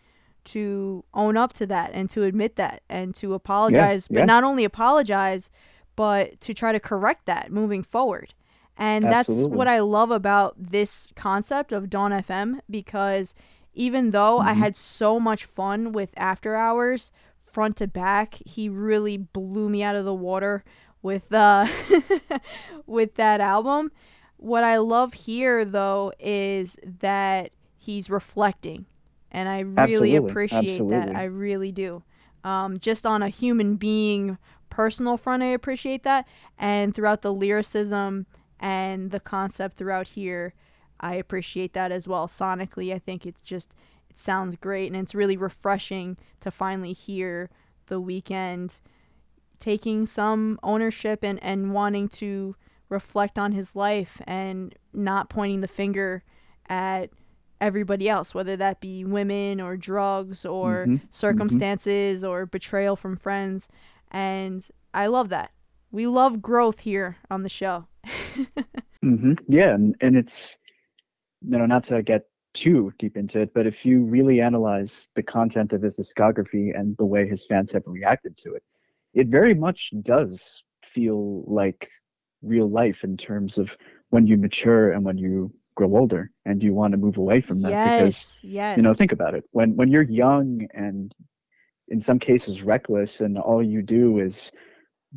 [0.44, 4.20] to own up to that and to admit that and to apologize, yeah.
[4.20, 5.50] but not only apologize,
[5.96, 8.34] but to try to correct that moving forward.
[8.78, 13.34] And that's what I love about this concept of Dawn FM because
[13.78, 14.60] even though I Mhm.
[14.60, 19.96] had so much fun with After Hours front to back, he really blew me out
[19.96, 20.64] of the water
[21.02, 21.68] with uh
[22.86, 23.92] with that album.
[24.38, 28.86] What I love here though is that he's reflecting
[29.32, 31.16] and I really Absolutely, appreciate that.
[31.16, 32.04] I really do.
[32.44, 34.38] Um, just on a human being
[34.70, 38.26] personal front, I appreciate that, and throughout the lyricism
[38.60, 40.54] and the concept throughout here,
[41.00, 42.28] I appreciate that as well.
[42.28, 43.76] Sonically, I think it's just
[44.10, 47.50] it sounds great, and it's really refreshing to finally hear
[47.88, 48.80] the Weeknd
[49.60, 52.56] taking some ownership and and wanting to
[52.90, 56.24] reflect on his life and not pointing the finger
[56.70, 57.10] at
[57.60, 63.68] everybody else, whether that be women or drugs or Mhm, circumstances or betrayal from friends.
[64.12, 65.52] And I love that.
[65.92, 67.88] We love growth here on the show.
[69.02, 70.58] hmm Yeah, and, and it's
[71.50, 75.24] you know not to get too deep into it, but if you really analyze the
[75.24, 78.64] content of his discography and the way his fans have reacted to it,
[79.14, 81.88] it very much does feel like
[82.42, 83.76] real life in terms of
[84.10, 87.62] when you mature and when you grow older and you want to move away from
[87.62, 88.78] that because yes, yes.
[88.78, 91.14] you know think about it when when you're young and
[91.90, 94.52] in some cases reckless and all you do is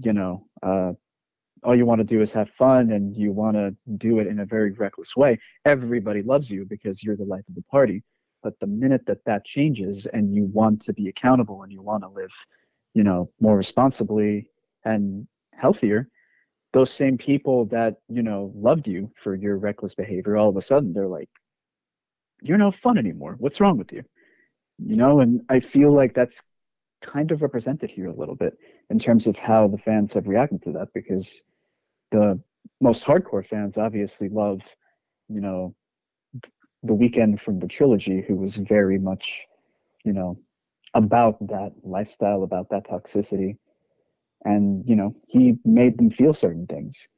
[0.02, 0.92] you know uh
[1.64, 4.40] all you want to do is have fun and you want to do it in
[4.40, 5.38] a very reckless way.
[5.64, 8.02] Everybody loves you because you're the life of the party.
[8.42, 12.02] But the minute that that changes and you want to be accountable and you want
[12.02, 12.32] to live
[12.94, 14.48] you know more responsibly
[14.84, 16.08] and healthier
[16.72, 20.62] those same people that you know loved you for your reckless behavior all of a
[20.62, 21.28] sudden they're like
[22.42, 23.36] you're no fun anymore.
[23.38, 24.02] What's wrong with you?
[24.78, 26.42] You know and i feel like that's
[27.02, 28.58] kind of represented here a little bit
[28.90, 31.44] in terms of how the fans have reacted to that because
[32.10, 32.40] the
[32.80, 34.60] most hardcore fans obviously love
[35.28, 35.74] you know
[36.82, 39.44] the Weeknd from the trilogy who was very much
[40.04, 40.38] you know
[40.94, 43.56] about that lifestyle about that toxicity.
[44.44, 47.08] And you know he made them feel certain things.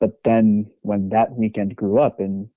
[0.00, 2.48] But then when that Weeknd grew up and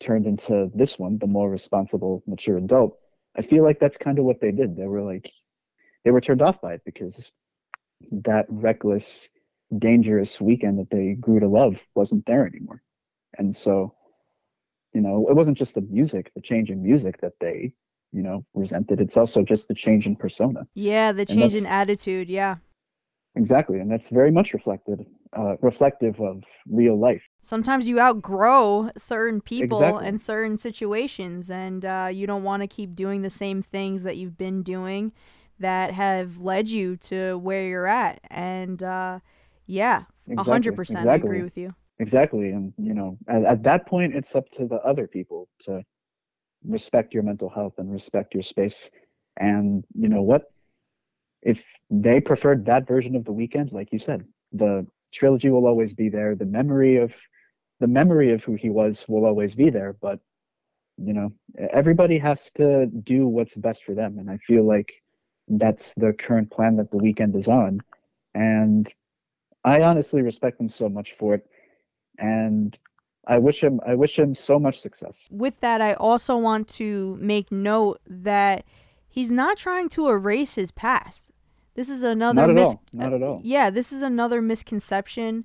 [0.00, 2.96] turned into this one the more responsible mature adult
[3.36, 4.76] i feel like that's kind of what they did.
[4.76, 5.28] They were like
[6.04, 7.32] they were turned off by it because
[8.12, 9.28] that reckless
[9.76, 12.82] dangerous Weeknd that they grew to love wasn't there anymore
[13.38, 13.94] and so
[14.94, 17.72] you know it wasn't just the music the change in music that they
[18.12, 22.28] you know resented it's also just the change in persona yeah, the change in attitude.
[22.30, 22.56] Yeah.
[23.36, 25.04] exactly and that's very much reflected
[25.36, 30.06] uh, reflective of real life Sometimes you outgrow certain people Exactly.
[30.08, 34.16] and certain situations, and uh, you don't want to keep doing the same things that
[34.16, 35.12] you've been doing
[35.58, 38.20] that have led you to where you're at.
[38.28, 39.20] And uh,
[39.68, 40.04] yeah,
[40.36, 41.74] a Exactly, hundred percent, I agree with you.
[42.00, 45.82] exactly and you know at, at that point it's up to the other people to
[46.66, 48.90] respect your mental health and respect your space.
[49.38, 50.44] And you know what?
[51.42, 55.94] If they preferred that version of the Weeknd like you said the trilogy will always
[55.94, 56.34] be there.
[56.34, 57.14] The memory of
[57.80, 59.94] the memory of who he was will always be there.
[60.00, 60.20] But
[60.96, 61.32] you know
[61.70, 64.18] everybody has to do what's best for them.
[64.18, 64.92] And i feel like
[65.48, 67.80] that's the current plan that the Weeknd is on.
[68.34, 68.92] And
[69.64, 71.46] i honestly respect him so much for it
[72.18, 72.78] and
[73.26, 77.16] i wish him i wish him so much success With that, I also want to
[77.20, 78.64] make note that
[79.08, 81.32] he's not trying to erase his past.
[81.74, 82.82] This is another Not at mis- all.
[82.92, 83.40] Not at all.
[83.44, 85.44] Yeah, this is another misconception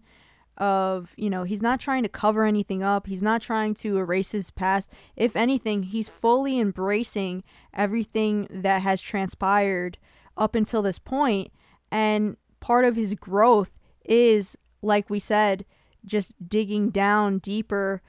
[0.57, 3.07] of, you know, he's not trying to cover anything up.
[3.07, 4.91] He's not trying to erase his past.
[5.15, 9.97] If anything, he's fully embracing everything that has transpired
[10.37, 11.51] up until this point
[11.91, 15.65] and part of his growth is like we said
[16.05, 18.01] just digging down deeper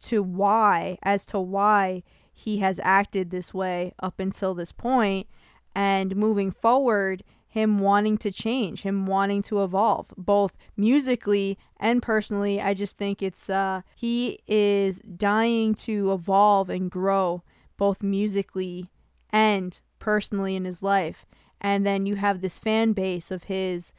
[0.00, 2.02] to why as to why
[2.32, 5.26] he has acted this way up until this point
[5.74, 12.60] and moving forward him wanting to change him wanting to evolve both musically and personally.
[12.60, 17.42] I just think it's uh he is dying to evolve and grow
[17.76, 18.90] both musically
[19.30, 21.26] and personally in his life.
[21.60, 23.92] And then you have this fan base of his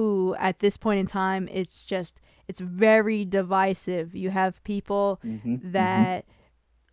[0.00, 4.14] who at this point in time it's just it's very divisive.
[4.14, 6.24] You have people Mhm, that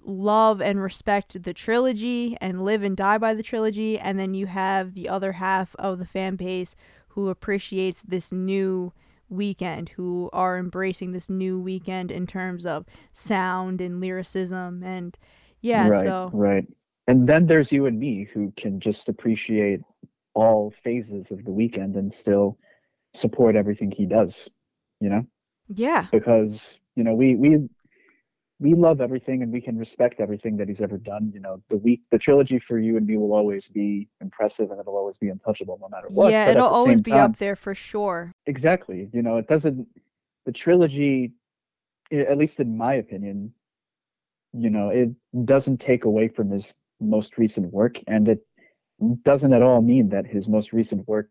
[0.04, 4.46] love and respect the trilogy and live and die by the trilogy and then you
[4.48, 6.76] have the other half of the fan base
[7.10, 8.94] who appreciates this new
[9.32, 15.18] Weeknd who are embracing this new Weeknd in terms of sound and lyricism and
[15.62, 16.68] Yeah, right, so right.
[17.08, 19.82] And then there's you and me who can just appreciate
[20.34, 22.58] all phases of the Weeknd and still
[23.18, 24.50] support everything he does,
[25.00, 25.26] you know?
[25.74, 26.06] yeah.
[26.12, 27.68] Because, you know, we we
[28.60, 31.32] we love everything and we can respect everything that he's ever done.
[31.34, 34.80] You know, the week the trilogy for you and me will always be impressive and
[34.80, 36.32] it'll always be untouchable no matter what.
[36.32, 38.34] yeah, But it'll always be time- up there for sure.
[38.46, 39.10] Exactly.
[39.14, 39.88] You know, it doesn't
[40.46, 41.34] the trilogy
[42.12, 43.54] at least in my opinion,
[44.54, 45.10] you know, it
[45.46, 48.40] doesn't take away from his most recent work and it
[49.24, 51.30] doesn't at all mean that his most recent work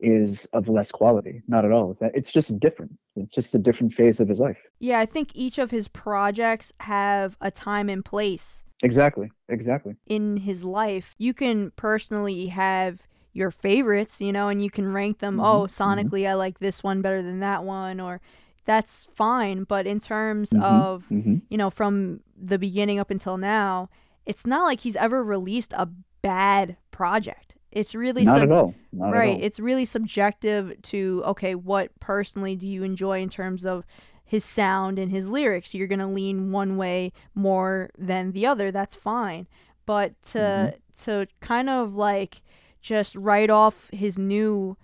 [0.00, 1.42] is of less quality.
[1.48, 1.96] Not at all.
[2.00, 2.92] It's just different.
[3.16, 4.58] It's just a different phase of his life.
[4.78, 9.30] Yeah, I think each of his projects have a time and place Exactly.
[9.48, 9.94] Exactly.
[10.06, 11.14] in his life.
[11.18, 15.36] You can personally have your favorites, you know, and you can rank them.
[15.36, 15.68] Mhm, Oh, mhm.
[15.68, 18.20] sonically, I like this one better than that one, or
[18.64, 19.64] that's fine.
[19.64, 21.42] But in terms Mhm, of, mhm.
[21.50, 23.88] you know, from the beginning up until now,
[24.26, 25.88] it's not like he's ever released a
[26.22, 27.56] bad project.
[27.72, 28.74] It's really Not sub- at all.
[28.92, 29.44] Not right at all.
[29.44, 33.84] it's really subjective to okay what personally do you enjoy in terms of
[34.24, 38.70] his sound and his lyrics you're going to lean one way more than the other
[38.70, 39.46] that's fine
[39.86, 40.74] but to Mhm.
[41.04, 42.42] to kind of like
[42.80, 44.76] just write off his new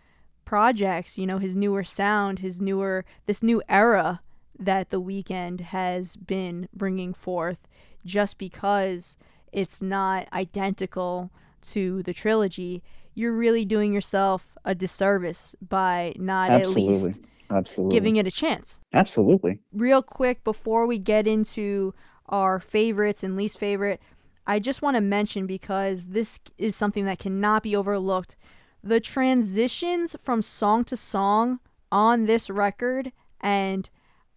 [0.44, 4.20] projects you know his newer sound his newer this new era
[4.58, 7.68] that the Weeknd has been bringing forth
[8.04, 9.16] just because
[9.52, 11.30] it's not identical
[11.62, 12.82] to the trilogy
[13.16, 16.94] you're really doing yourself a disservice by not Absolutely.
[16.94, 17.96] at least Absolutely.
[17.96, 18.78] giving it a chance.
[18.92, 19.58] Absolutely.
[19.72, 21.94] Real quick before we get into
[22.26, 24.00] our favorites and least favorite,
[24.46, 28.36] I just want to mention because this is something that cannot be overlooked.
[28.84, 33.88] The transitions from song to song on this record, and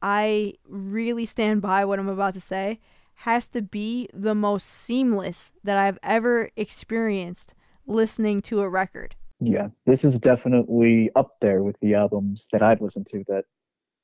[0.01, 2.79] I really stand by what I'm about to say,
[3.23, 7.53] has to be the most seamless that I've ever experienced
[7.85, 9.13] listening to a record.
[9.41, 9.67] Yeah.
[9.85, 13.43] This is definitely up there with the albums that I've listened to that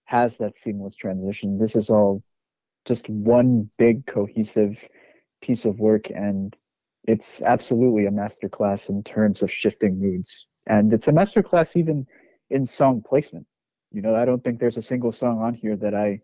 [0.04, 1.58] has that seamless transition.
[1.58, 2.24] This is all
[2.84, 4.78] just one big cohesive
[5.42, 6.54] piece of work and
[7.06, 10.48] it's absolutely a masterclass in terms of shifting moods.
[10.68, 12.06] And it's a masterclass even
[12.50, 13.48] in song placement.
[13.94, 16.20] You know, I don't think there's a single song on here that I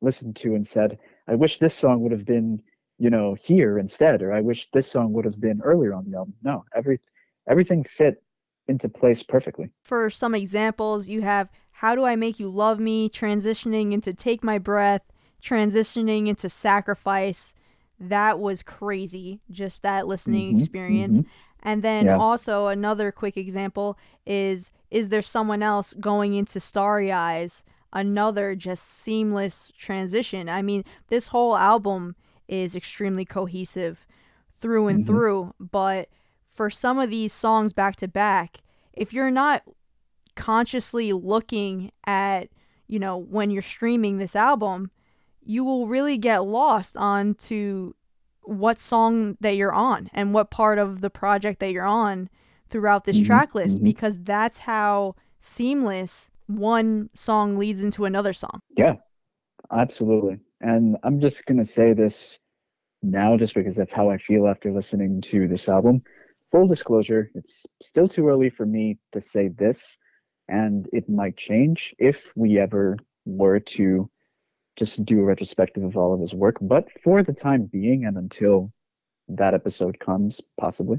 [0.00, 0.98] listened to and said,
[1.28, 2.62] I wish this song would have been,
[2.98, 6.16] you know, here instead, or I wish this song would have been earlier on the
[6.16, 6.34] album.
[6.42, 7.00] No, every
[7.48, 8.22] everything fit
[8.68, 9.70] into place perfectly.
[9.82, 14.42] For some examples, you have How Do I Make You Love Me, transitioning into Take
[14.42, 15.02] My Breath,
[15.42, 17.54] transitioning into Sacrifice.
[17.98, 21.20] That was crazy, just that listening Mhm, experience.
[21.20, 21.24] mhm.
[21.62, 22.16] And then Yeah.
[22.18, 27.64] also another quick example is Is There Someone Else going into Starry Eyes?
[27.96, 30.50] Another just seamless transition.
[30.50, 32.14] I mean, this whole album
[32.46, 34.06] is extremely cohesive
[34.52, 35.06] through and Mhm.
[35.06, 36.10] through, but
[36.50, 38.58] for some of these songs back to back,
[38.92, 39.62] if you're not
[40.34, 42.50] consciously looking at,
[42.86, 44.90] you know, when you're streaming this album,
[45.40, 47.94] you will really get lost onto
[48.42, 52.28] what song that you're on and what part of the project that you're on
[52.68, 53.84] throughout this Mhm, track list mhm.
[53.84, 58.60] because that's how seamless one song leads into another song.
[58.76, 58.94] Yeah,
[59.72, 60.38] absolutely.
[60.60, 62.38] And I'm just going to say this
[63.02, 66.02] now just because that's how I feel after listening to this album.
[66.52, 69.98] Full disclosure, it's still too early for me to say this,
[70.48, 74.08] and it might change if we ever were to
[74.76, 76.56] just do a retrospective of all of his work.
[76.60, 78.72] But for the time being, and until
[79.28, 80.98] that episode comes, possibly,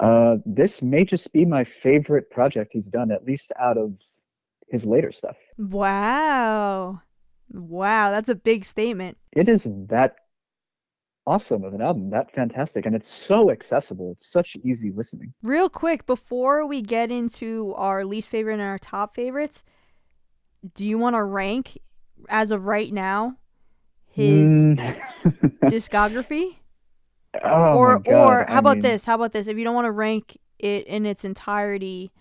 [0.00, 3.92] uh, this may just be my favorite project he's done, at least out of
[4.68, 5.36] his later stuff.
[5.58, 7.00] Wow.
[7.52, 9.16] Wow, that's a big statement.
[9.32, 10.16] it is that
[11.26, 14.12] awesome of an album, that fantastic, and it's so accessible.
[14.12, 15.32] It's such easy listening.
[15.42, 19.62] Real quick, before we get into our least favorite and our top favorites,
[20.74, 21.78] do you want to rank,
[22.28, 23.36] as of right now,
[24.10, 25.00] his Mm.
[25.64, 26.56] discography?
[27.44, 29.04] oh or or I how about mean, this?
[29.04, 29.46] How about this?
[29.46, 32.12] If you don't want to rank it in its entirety,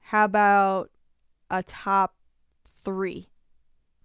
[0.00, 0.90] how about
[1.50, 2.14] a top
[2.66, 3.28] three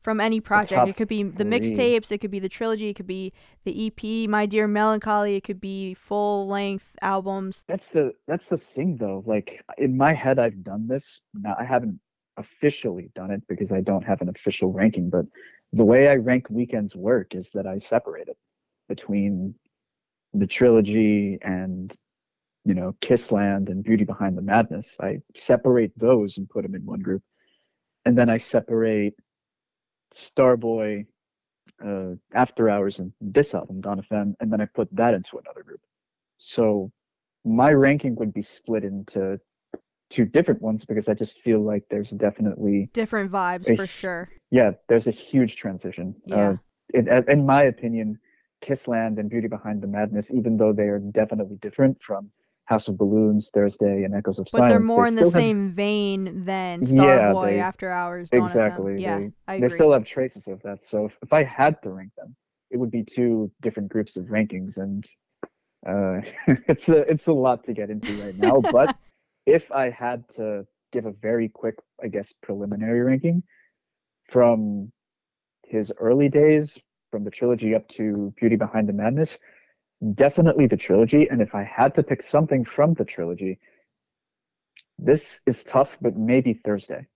[0.01, 0.87] from any project?
[0.87, 3.33] It could be the mixtapes, it could be the trilogy, it could be
[3.63, 7.63] the EP, My Dear Melancholy, it could be full length albums.
[7.67, 9.23] That's the that's the thing though.
[9.25, 11.21] Like in my head, I've done this.
[11.33, 11.99] Now I haven't
[12.37, 15.09] officially done it because I don't have an official ranking.
[15.09, 15.25] But
[15.71, 18.37] the way I rank Weeknd's work is that I separate it
[18.89, 19.55] between
[20.33, 21.95] the trilogy and
[22.65, 24.97] you know Kiss Land and Beauty Behind the Madness.
[24.99, 27.23] I separate those and put them in one group,
[28.05, 29.15] and then I separate
[30.13, 31.05] Starboy,
[31.83, 35.63] uh, After Hours, and this album, Dawn FM, and then I put that into another
[35.63, 35.81] group.
[36.37, 36.91] So
[37.45, 39.39] my ranking would be split into
[40.09, 44.29] two different ones because I just feel like there's definitely Different vibes a for sure.
[44.51, 46.15] yeah, there's a huge transition.
[46.25, 46.49] Yeah.
[46.49, 46.55] Uh,
[46.93, 48.19] in, in my opinion,
[48.61, 52.29] Kiss Land and Beauty Behind the Madness, even though they are definitely different from
[52.65, 55.31] House of Balloons, Thursday, and Echoes of But Silence, they're more they in the have-
[55.31, 58.29] same vein than Yeah, Starboy they- After Hours.
[58.29, 59.01] Dawn exactly.
[59.01, 59.77] Yeah, they, I they agree.
[59.77, 60.85] still have traces of that.
[60.85, 62.35] So if, if I had to rank them,
[62.71, 65.05] it would be two different groups of rankings, and
[65.85, 66.21] uh,
[66.67, 68.61] it's a it's a lot to get into right now.
[68.71, 68.95] but
[69.45, 73.43] if I had to give a very quick, I guess, preliminary ranking
[74.29, 74.91] from
[75.65, 76.79] his early days,
[77.11, 79.37] from the trilogy up to Beauty Behind the Madness,
[80.13, 81.27] definitely the trilogy.
[81.29, 83.59] And if I had to pick something from the trilogy,
[84.99, 87.07] this is tough, but maybe Thursday.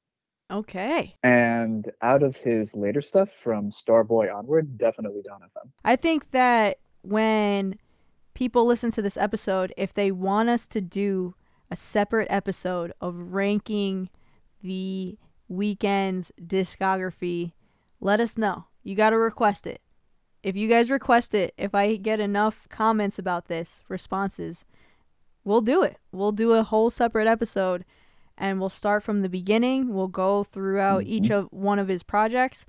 [0.50, 1.16] Okay.
[1.24, 5.70] And out of his later stuff from Starboy onward, definitely FM.
[5.84, 7.78] I think that when
[8.34, 11.36] people listen to this episode, if they want us to do
[11.70, 14.10] a separate episode of ranking
[14.64, 15.18] the
[15.52, 17.52] Weeknd's discography,
[18.00, 18.66] let us know.
[18.84, 19.82] You got to request it.
[20.48, 24.64] If you guys request it, if I get enough comments about this, responses,
[25.44, 25.98] we'll do it.
[26.14, 27.84] We'll do a whole separate episode
[28.38, 29.94] and we'll start from the beginning.
[29.94, 32.66] We'll go throughout each of one of his projects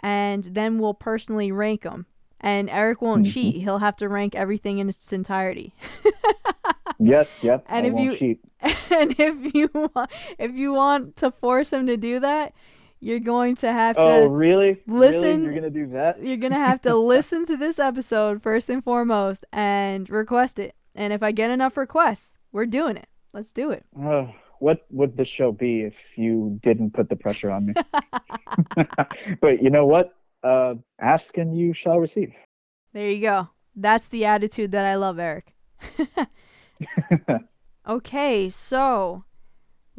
[0.00, 2.06] and then we'll personally rank them.
[2.40, 3.32] And Eric won't Mhm.
[3.32, 3.54] cheat.
[3.62, 5.72] He'll have to rank everything in its entirety.
[6.98, 7.64] yes, yep.
[7.68, 8.40] And I if you- cheat.
[8.90, 12.52] and if you want, if you want to force him to do that,
[13.00, 14.82] you're going to have to Oh, really?
[14.86, 15.44] listen- Really?
[15.44, 16.22] You're gonna do that?
[16.22, 20.74] you're gonna have to listen to this episode first and foremost and request it.
[20.94, 23.06] And if I get enough requests, we're doing it.
[23.32, 23.84] Let's do it.
[24.00, 24.26] Uh,
[24.58, 27.74] what would the show be if you didn't put the pressure on me?
[29.40, 30.14] but you know what?
[30.42, 32.32] Uh, ask and you shall receive.
[32.92, 33.48] There you go.
[33.76, 35.54] That's the attitude that I love, Eric.
[37.88, 39.24] okay, so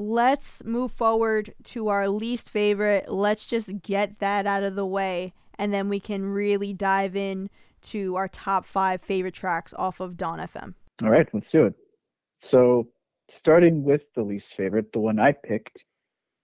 [0.02, 3.12] let's move forward to our least favorite.
[3.12, 7.50] Let's just get that out of the way, and then we can really dive in
[7.84, 10.74] to our top five favorite tracks off of Dawn FM.
[11.04, 11.76] All right, let's do it.
[12.38, 12.88] So,
[13.28, 15.86] starting with the least favorite, the one I picked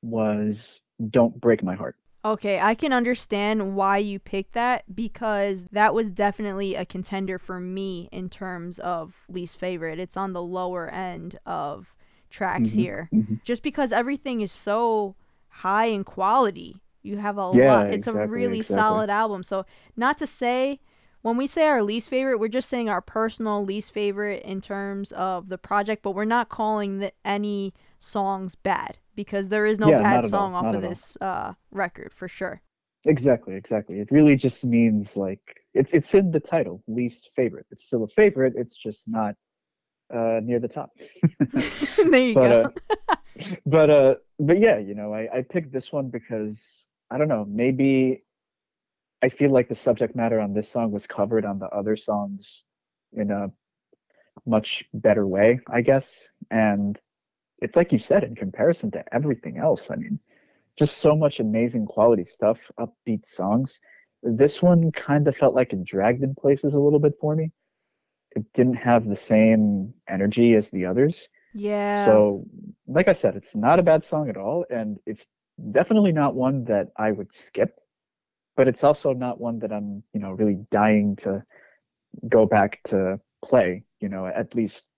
[0.01, 1.95] was "Don't Break My Heart."
[2.25, 7.59] Okay, I can understand why you picked that because that was definitely a contender for
[7.59, 9.99] me in terms of least favorite.
[9.99, 11.95] It's on the lower end of
[12.29, 13.11] tracks Mhm, here.
[13.11, 13.39] mhm.
[13.43, 15.15] Just because everything is so
[15.49, 16.81] high in quality.
[17.01, 18.61] You have a Yeah, lot it's a really exactly.
[18.61, 19.43] solid album.
[19.43, 19.65] So
[19.95, 20.79] not to say
[21.21, 25.11] when we say our least favorite, we're just saying our personal least favorite in terms
[25.13, 29.91] of the project, but we're not calling the, any songs bad because there is no
[29.91, 32.61] Yeah, bad at all, song off of this uh, record for sure.
[33.05, 33.99] Exactly, exactly.
[33.99, 35.39] It really just means like
[35.73, 37.65] it's it's in the title, least favorite.
[37.71, 38.53] It's still a favorite.
[38.57, 39.35] It's just not
[40.13, 40.91] uh, near the top.
[41.51, 42.61] there you but go.
[42.61, 43.15] uh,
[43.65, 47.45] but uh, but yeah, you know, I I picked this one because I don't know,
[47.47, 48.23] maybe
[49.21, 52.63] I feel like the subject matter on this song was covered on the other songs
[53.13, 53.51] in a
[54.45, 56.31] much better way, I guess.
[56.51, 56.99] And
[57.59, 60.19] it's like you said, in comparison to everything else, I mean,
[60.77, 63.81] just so much amazing quality stuff, upbeat songs.
[64.21, 67.51] This one kind of felt like it dragged in places a little bit for me.
[68.37, 71.29] It didn't have the same energy as the others.
[71.53, 71.95] yeah.
[72.05, 72.45] So,
[72.87, 75.25] like I said, it's not a bad song at all, and it's
[75.71, 77.71] definitely not one that I would skip.
[78.57, 81.43] But it's also not one that I'm, you know, really dying to
[82.29, 83.83] go back to play.
[84.01, 84.89] You know, at least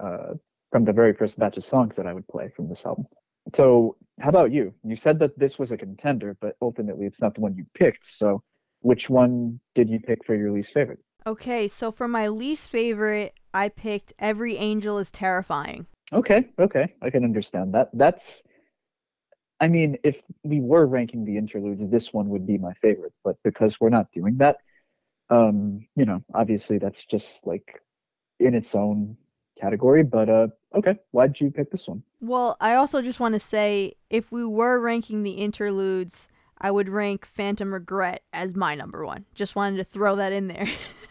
[0.00, 0.34] uh,
[0.72, 3.06] from the very first batch of songs that I would play from this album.
[3.54, 4.74] So, how about you?
[4.84, 8.06] You said that this was a contender, but ultimately it's not the one you picked.
[8.06, 8.42] So,
[8.80, 11.00] which one did you pick for your least favorite?
[11.28, 15.84] Okay, so for my least favorite, I picked Every Angel is Terrifying.
[16.10, 17.90] Okay, okay, I can understand that.
[17.92, 18.42] That's,
[19.60, 23.12] I mean, if we were ranking the interludes, this one would be my favorite.
[23.24, 24.56] But because we're not doing that,
[25.28, 27.82] um, you know, obviously that's just like
[28.40, 29.14] in its own
[29.60, 30.04] category.
[30.04, 32.02] But uh, okay, why'd you pick this one?
[32.22, 36.26] Well, I also just want to say if we were ranking the interludes,
[36.60, 39.24] I would rank Phantom Regret as my number one.
[39.34, 40.66] Just wanted to throw that in there.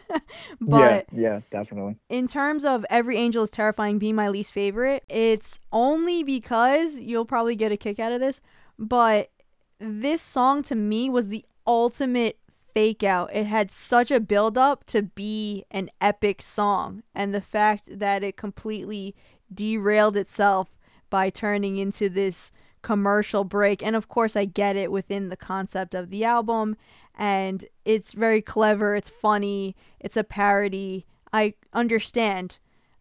[0.62, 1.98] but yeah, yeah, definitely.
[2.10, 7.26] in terms of Every Angel is Terrifying being my least favorite, it's only because you'll
[7.26, 8.42] probably get a kick out of this,
[8.78, 9.30] but
[9.80, 12.40] this song to me was the ultimate
[12.74, 13.34] fake out.
[13.34, 18.24] It had such a build up to be an epic song, and the fact that
[18.24, 19.16] it completely
[19.54, 20.70] derailed itself
[21.10, 22.52] by turning into this
[22.88, 23.84] commercial break.
[23.84, 26.78] And of course, I get it within the concept of the album,
[27.18, 31.06] and it's very clever, it's funny, it's a parody.
[31.34, 32.60] I understand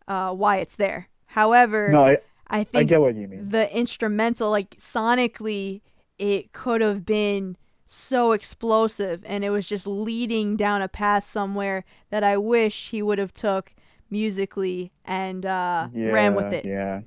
[0.09, 1.09] uh, why it's there.
[1.26, 2.18] However, No, I,
[2.49, 3.49] I I think get what you mean.
[3.49, 5.82] the instrumental, like sonically,
[6.18, 11.84] it could have been so explosive and it was just leading down a path somewhere
[12.11, 13.72] that I wish he would have took
[14.11, 16.64] musically and uh, ran with it.
[16.64, 17.03] Yeah.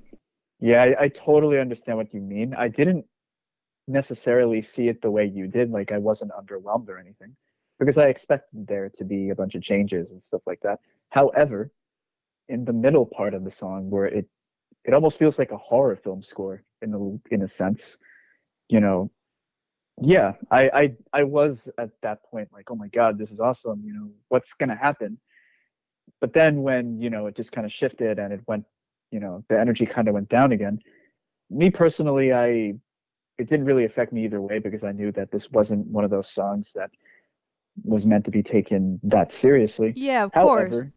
[0.60, 2.54] Yeah, I, I totally understand what you mean.
[2.54, 3.06] I didn't
[3.88, 5.72] necessarily see it the way you did.
[5.72, 7.36] Like I wasn't underwhelmed or anything
[7.80, 10.80] because I expected there to be a bunch of changes and stuff like that.
[11.10, 11.72] However,
[12.50, 14.28] in the middle part of the song where it
[14.86, 17.98] it almost feels like a horror film score in a in a sense,
[18.70, 19.12] you know.
[20.02, 23.84] Yeah, I I I was at that point like, oh my god, this is awesome.
[23.86, 25.20] You know, what's gonna happen?
[26.22, 28.66] But then when you know it just kind of shifted and it went
[29.12, 30.80] you know the energy kind of went down again
[31.50, 32.74] me personally i
[33.38, 36.10] it didn't really affect me either way because i knew that this wasn't one of
[36.12, 36.92] those songs that
[37.84, 40.60] was meant to be taken that seriously Yeah, of course.
[40.72, 40.92] however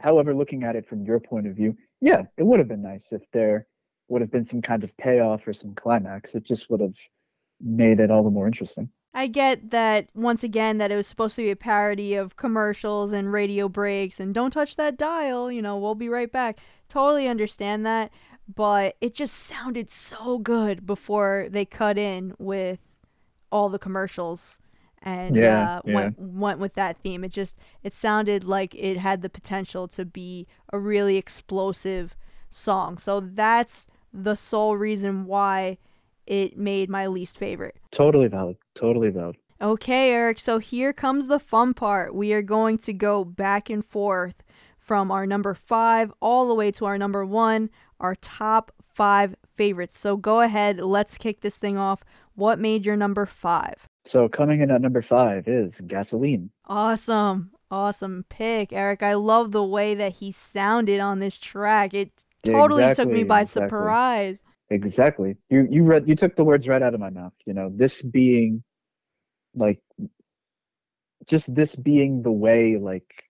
[0.00, 3.12] however looking at it from your point of view yeah it would have been nice
[3.12, 3.66] if there
[4.08, 6.94] would have been some kind of payoff or some climax it just would have
[7.60, 11.34] made it all the more interesting I get that once again that it was supposed
[11.36, 15.62] to be a parody of commercials and radio breaks and don't touch that dial, you
[15.62, 16.58] know, we'll be right back.
[16.88, 18.10] Totally understand that,
[18.52, 22.78] but it just sounded so good before they cut in with
[23.52, 24.58] all the commercials
[25.02, 25.94] and Yeah, uh, yeah.
[25.94, 27.24] went went with that theme.
[27.24, 32.16] It just it sounded like it had the potential to be a really explosive
[32.50, 32.98] song.
[32.98, 35.78] So that's the sole reason why
[36.26, 37.76] it made my least favorite.
[37.90, 42.14] totally valid totally valid Okay, Eric, so here comes the fun part.
[42.14, 44.36] We are going to go back and forth
[44.88, 47.70] from our number five all the way to our number one,
[48.00, 49.96] our top five favorites.
[49.96, 52.02] So go ahead, let's kick this thing off.
[52.34, 53.86] What made your number five?
[54.04, 59.02] so coming in at number five is gasoline Awesome, awesome pick, Eric.
[59.02, 61.92] I love the way that he sounded on this track.
[61.92, 62.10] It
[62.42, 63.68] totally took me by exactly.
[63.68, 64.42] surprise.
[64.70, 65.36] Exactly.
[65.50, 67.32] You you read you took the words right out of my mouth.
[67.46, 68.62] You know, this being
[69.54, 69.80] like
[71.26, 73.27] just this being the way like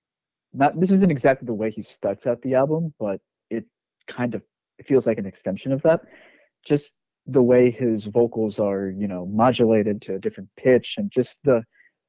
[0.53, 3.21] not this isn't exactly the way he starts out the album, but
[3.51, 3.65] it
[4.07, 4.43] kind of
[4.85, 6.01] feels like an extension of that.
[6.65, 6.93] Just
[7.27, 11.63] the way his vocals are, you know, modulated to a different pitch and just the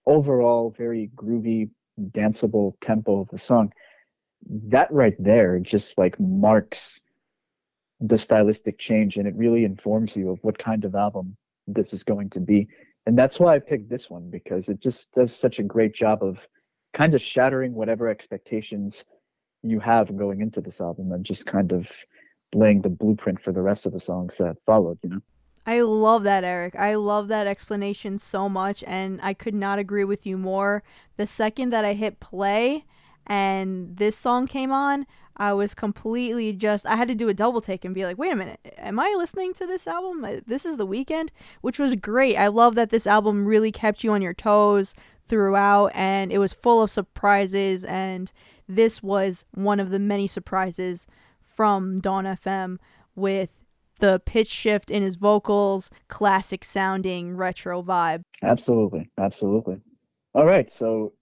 [0.05, 1.69] overall very groovy,
[2.11, 3.71] danceable tempo of the song.
[4.49, 7.01] That right there just like marks
[7.99, 11.35] the stylistic change and it really informs you of what kind of album
[11.67, 12.67] this is going to be.
[13.05, 16.23] And that's why I picked this one because it just does such a great job
[16.23, 16.39] of
[16.93, 19.05] kind of shattering whatever expectations
[19.63, 21.87] you have going into this album and just kind of
[22.53, 25.21] laying the blueprint for the rest of the songs that followed, you know.
[25.65, 26.75] I love that, Eric.
[26.75, 30.81] I love that explanation so much, and I could not agree with you more.
[31.17, 32.85] The second that I hit play
[33.27, 35.05] and this song came on,
[35.37, 38.33] I was completely just, I had to do a double take and be like, wait
[38.33, 40.41] a minute, am I listening to this album?
[40.47, 41.29] This is the Weeknd,
[41.61, 42.35] which was great.
[42.35, 44.95] I love that this album really kept you on your toes
[45.29, 48.31] throughout, and it was full of surprises, and
[48.67, 51.07] this was one of the many surprises
[51.41, 52.77] from Dawn FM
[53.15, 53.59] with
[53.99, 58.23] the pitch shift in his vocals, classic sounding retro vibe.
[58.41, 59.09] Absolutely.
[59.17, 59.79] Absolutely.
[60.33, 60.71] All right.
[60.71, 61.13] So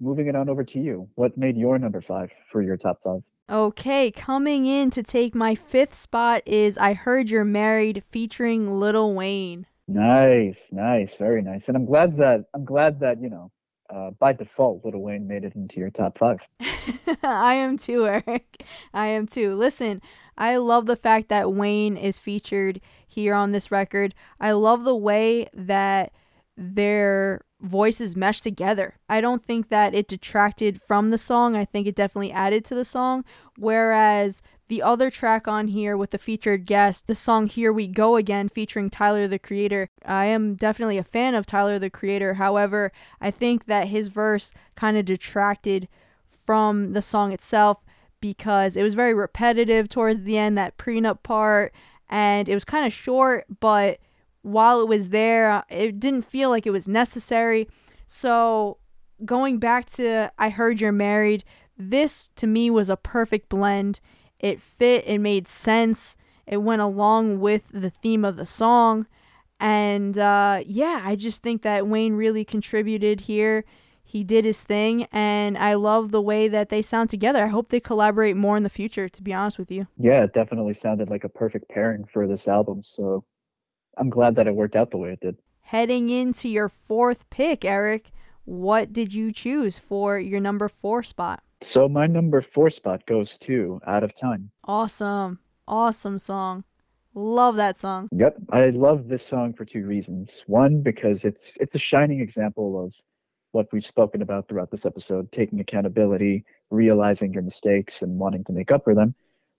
[0.00, 1.08] moving it on over to you.
[1.14, 3.22] What made your number five for your top five?
[3.48, 9.12] Okay, coming in to take my fifth spot is I Heard You're Married featuring Lil
[9.12, 9.66] Wayne.
[9.90, 11.66] Nice, nice, very nice.
[11.66, 13.50] And I'm glad that I'm glad that, you know,
[13.92, 16.38] uh, by default, Little Wayne made it into your top five.
[17.24, 18.64] I am too, Eric.
[18.94, 19.56] I am too.
[19.56, 20.00] Listen,
[20.38, 24.14] I love the fact that Wayne is featured here on this record.
[24.38, 26.12] I love the way that
[26.56, 28.94] their voices mesh together.
[29.08, 31.56] I don't think that it detracted from the song.
[31.56, 33.24] I think it definitely added to the song.
[33.56, 38.14] Whereas the other track on here with the featured guest, the song Here We Go
[38.14, 42.34] Again featuring Tyler the Creator, I am definitely a fan of Tyler the Creator.
[42.34, 45.88] However, I think that his verse kind of detracted
[46.28, 47.78] from the song itself
[48.20, 51.74] because it was very repetitive towards the end, that prenup part,
[52.08, 53.98] and it was kind of short, but
[54.42, 57.66] while it was there, uh, it didn't feel like it was necessary.
[58.06, 58.78] So,
[59.24, 61.42] going back to I Heard You're Married,
[61.76, 63.98] this to me was a perfect blend.
[64.40, 66.16] It fit, it made sense,
[66.46, 69.06] it went along with the theme of the song.
[69.60, 73.64] And uh, yeah, I just think that Wayne really contributed here.
[74.02, 77.44] He did his thing, and I love the way that they sound together.
[77.44, 79.86] I hope they collaborate more in the future, to be honest with you.
[79.98, 82.82] Yeah, it definitely sounded like a perfect pairing for this album.
[82.82, 83.24] So
[83.98, 85.36] I'm glad that it worked out the way it did.
[85.60, 88.10] Heading into your fourth pick, Eric,
[88.44, 91.44] what did you choose for your number four spot?
[91.62, 94.50] So my number four spot goes to Out of Time.
[94.64, 95.38] Awesome.
[95.68, 96.64] Awesome song.
[97.14, 98.08] Love that song.
[98.12, 100.44] Yep, I love this song for two reasons.
[100.46, 102.94] One, because it's it's a shining example of
[103.52, 108.52] what we've spoken about throughout this episode, taking accountability, realizing your mistakes and wanting to
[108.52, 109.14] make up for them.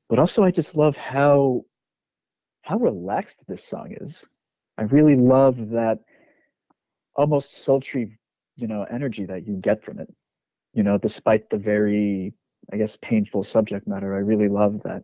[0.09, 1.65] But also I just love how
[2.61, 4.29] how relaxed this song is.
[4.77, 5.99] I really love that
[7.15, 8.17] almost sultry,
[8.55, 10.13] you know, energy that you get from it.
[10.73, 12.33] You know, despite the very,
[12.71, 15.03] I guess, painful subject matter, I really love that.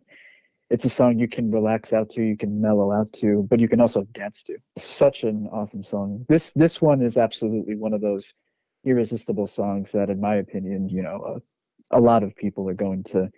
[0.69, 3.69] It's a song you can relax out to, you can mellow out to, but you
[3.69, 4.57] can also dance to.
[4.77, 6.25] Such an awesome song.
[6.27, 8.33] This this one is absolutely one of those
[8.85, 11.41] irresistible songs that, in my opinion, you know,
[11.91, 13.29] a, a lot of people are going to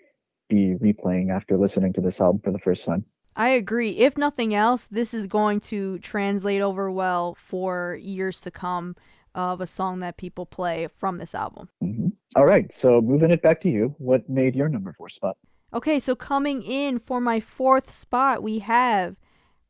[0.50, 3.06] be replaying after listening to this album for the first time.
[3.36, 3.92] I agree.
[3.92, 8.96] If nothing else, this is going to translate over well for years to come
[9.36, 11.70] of a song that people play from this album.
[11.84, 12.08] Mm-hmm.
[12.36, 15.38] All right, so moving it back to you, what made your number four spot?
[15.74, 19.16] Okay, so coming in for my fourth spot, we have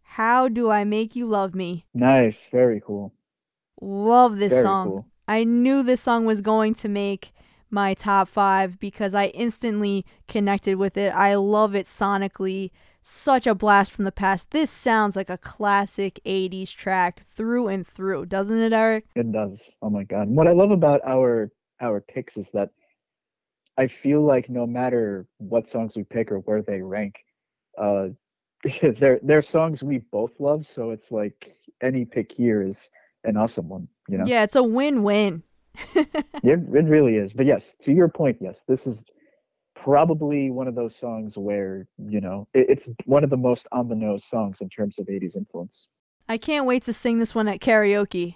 [0.02, 1.86] How Do I Make You Love Me?
[1.94, 3.14] Nice, very cool.
[3.82, 4.88] Love this very song.
[4.88, 5.06] Cool.
[5.28, 7.32] I knew this song was going to make
[7.70, 11.14] my top five because I instantly connected with it.
[11.14, 12.72] I love it sonically.
[13.02, 14.52] Such a blast from the past.
[14.52, 19.06] This sounds like a classic 80s track through and through, doesn't it, Eric?
[19.16, 19.72] It does.
[19.82, 20.28] Oh my god.
[20.28, 22.72] What I love about our our picks is that
[23.78, 27.16] I feel like no matter what songs we pick or where they rank,
[27.78, 28.10] uh
[28.82, 32.92] they're they're songs we both love, so it's like any pick here is
[33.24, 34.26] an awesome one, you know.
[34.26, 35.44] Yeah, it's a win-win.
[35.96, 37.32] it, it really is.
[37.32, 39.06] But yes, to your point, yes, this is
[39.84, 43.88] probably one of those songs where, you know, it, it's one of the most on
[43.88, 45.88] the nose songs in terms of 80s influence.
[46.28, 48.36] I can't wait to sing this one at karaoke.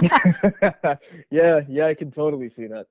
[1.30, 2.86] yeah, yeah, I can totally see that.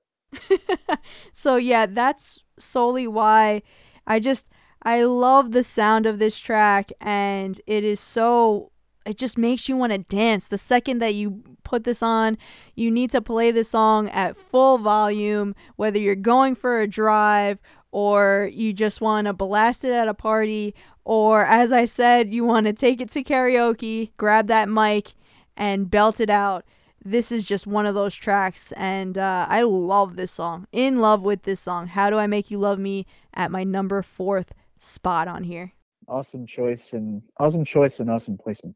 [1.32, 3.62] so yeah, that's solely why
[4.06, 4.50] I just
[4.82, 8.72] I love the sound of this track and it is so
[9.08, 10.48] it just makes you want to dance.
[10.48, 12.38] The second that you put this on,
[12.74, 17.60] you need to play the song at full volume, whether you're going for a drive
[17.90, 22.44] or you just want to blast it at a party, or as I said, you
[22.44, 25.14] want to take it to karaoke, grab that mic,
[25.56, 26.64] and belt it out.
[27.02, 30.66] This is just one of those tracks, and uh, I love this song.
[30.72, 31.86] In love with this song.
[31.86, 35.72] How Do I Make You Love Me at my number fourth spot on here.
[36.08, 38.74] Awesome choice and awesome choice and awesome placement.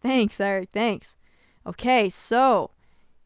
[0.00, 0.70] Thanks, Eric.
[0.72, 1.16] Thanks.
[1.66, 2.70] Okay, so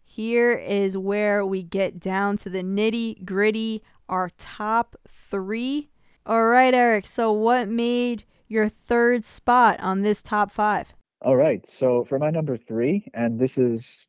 [0.02, 5.90] here is where we get down to the nitty gritty, our top three.
[6.26, 7.06] All right, Eric.
[7.06, 10.92] So, what made your third spot on this top five?
[11.22, 11.66] All right.
[11.68, 14.06] So, for my number three, and this is,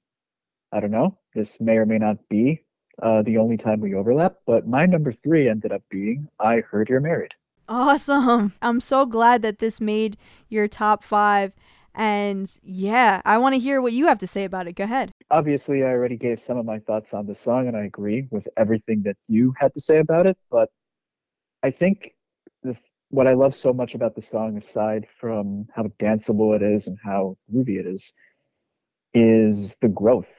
[0.71, 2.63] I don't know, this may or may not be
[3.01, 6.89] uh, the only time we overlap, but my number three ended up being I Heard
[6.89, 7.33] You're Married.
[7.67, 8.53] Awesome.
[8.61, 10.17] I'm so glad that this made
[10.49, 11.53] your top five.
[11.93, 14.73] And yeah, I want to hear what you have to say about it.
[14.73, 15.11] Go ahead.
[15.29, 18.47] Obviously, I already gave some of my thoughts on the song, and I agree with
[18.57, 20.37] everything that you had to say about it.
[20.49, 20.69] But
[21.63, 22.15] I think
[22.63, 22.77] the,
[23.09, 26.97] what I love so much about the song, aside from how danceable it is and
[27.03, 28.13] how groovy it is,
[29.13, 30.31] is the growth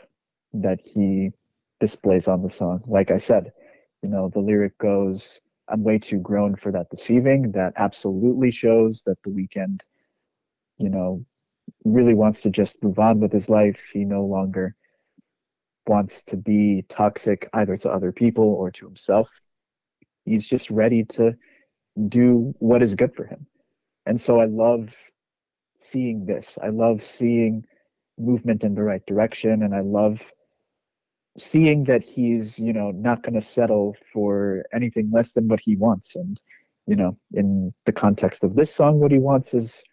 [0.55, 1.30] that he
[1.80, 2.82] displays on the song.
[2.86, 3.53] Like I said,
[4.03, 7.53] you know, the lyric goes, I'm way too grown for that deceiving.
[7.53, 9.80] That absolutely shows that the Weeknd,
[10.78, 11.24] you know,
[11.85, 13.80] really wants to just move on with his life.
[13.93, 14.74] He no longer
[15.87, 19.28] wants to be toxic either to other people or to himself.
[20.24, 21.35] He's just ready to
[22.09, 23.47] do what is good for him.
[24.07, 24.95] And so I love
[25.76, 26.59] seeing this.
[26.62, 27.64] I love seeing
[28.18, 30.22] movement in the right direction and I love
[31.37, 35.76] seeing that he's, you know, not going to settle for anything less than what he
[35.76, 36.41] wants and
[36.87, 39.85] you know, in the context of this song what he wants is,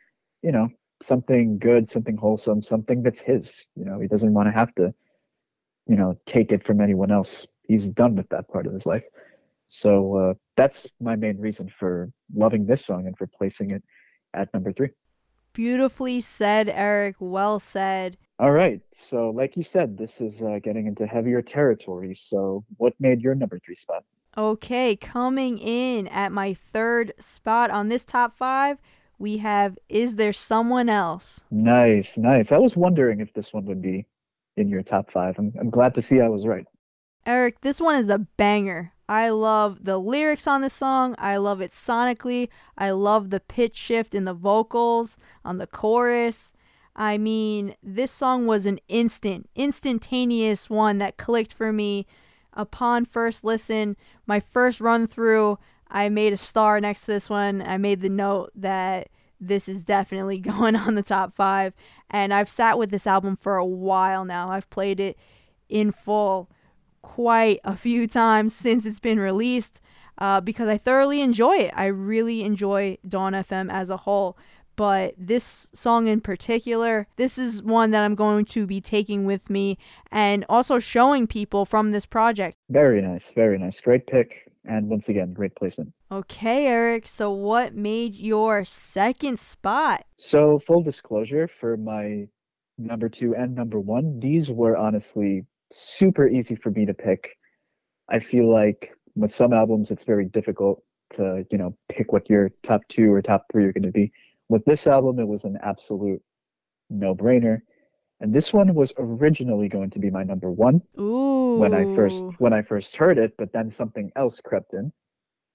[0.42, 0.70] you know,
[1.02, 3.66] something good, something wholesome, something that's his.
[3.76, 4.94] You know, he doesn't want to have to,
[5.88, 7.48] you know, take it from anyone else.
[7.64, 9.04] He's done with that part of his life.
[9.68, 13.84] So uh, that's my main reason for loving this song and for placing it
[14.34, 14.90] at number three.
[15.54, 17.16] Beautifully said, Eric.
[17.20, 18.18] Well said.
[18.40, 18.82] All right.
[18.94, 22.14] So, like you said, this is uh, getting into heavier territory.
[22.16, 24.04] So, what made your number three spot?
[24.38, 28.78] Okay, coming in at my third spot on this top five,
[29.20, 31.42] we have Is There Someone Else?
[31.52, 32.52] Nice, nice.
[32.52, 34.08] I was wondering if this one would be
[34.58, 35.38] in your top five.
[35.38, 36.66] I'm, I'm glad to see I was right.
[37.26, 38.94] Eric, this one is a banger.
[39.08, 41.16] I love the lyrics on this song.
[41.18, 42.50] I love it sonically.
[42.78, 46.54] I love the pitch shift in the vocals on the chorus.
[46.96, 52.06] I mean, this song was an instant, instantaneous one that clicked for me
[52.54, 53.96] upon first listen.
[54.28, 55.58] My first run through,
[55.90, 57.62] I made a star next to this one.
[57.62, 59.10] I made the note that
[59.40, 61.74] this is definitely going on the top five.
[62.10, 64.52] And I've sat with this album for a while now.
[64.52, 65.18] I've played it
[65.68, 66.50] in full
[67.02, 69.82] quite a few times since it's been released
[70.18, 71.74] uh, because I thoroughly enjoy it.
[71.76, 74.38] I really enjoy Dawn FM as a whole.
[74.76, 79.50] But this song in particular, this is one that I'm going to be taking with
[79.50, 79.78] me
[80.10, 82.56] and also showing people from this project.
[82.70, 83.82] Very nice, very nice.
[83.82, 84.49] Great pick.
[84.70, 85.92] And once again, great placement.
[86.12, 87.08] Okay, Eric.
[87.08, 90.06] So, what made your second spot?
[90.16, 92.28] So, full disclosure for my
[92.78, 97.36] number two and number one, these were honestly super easy for me to pick.
[98.10, 102.52] I feel like with some albums, it's very difficult to, you know, pick what your
[102.62, 104.12] top two or top three are going to be.
[104.50, 106.22] With this album, it was an absolute
[106.92, 107.62] no brainer.
[108.22, 111.58] And this one was originally going to be my number one Ooh.
[111.58, 114.92] when I first when I first heard it, but then something else crept in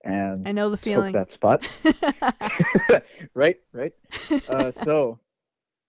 [0.04, 1.12] and I know the took feeling.
[1.12, 1.66] that spot.
[3.34, 3.92] right, right.
[4.48, 5.18] Uh, so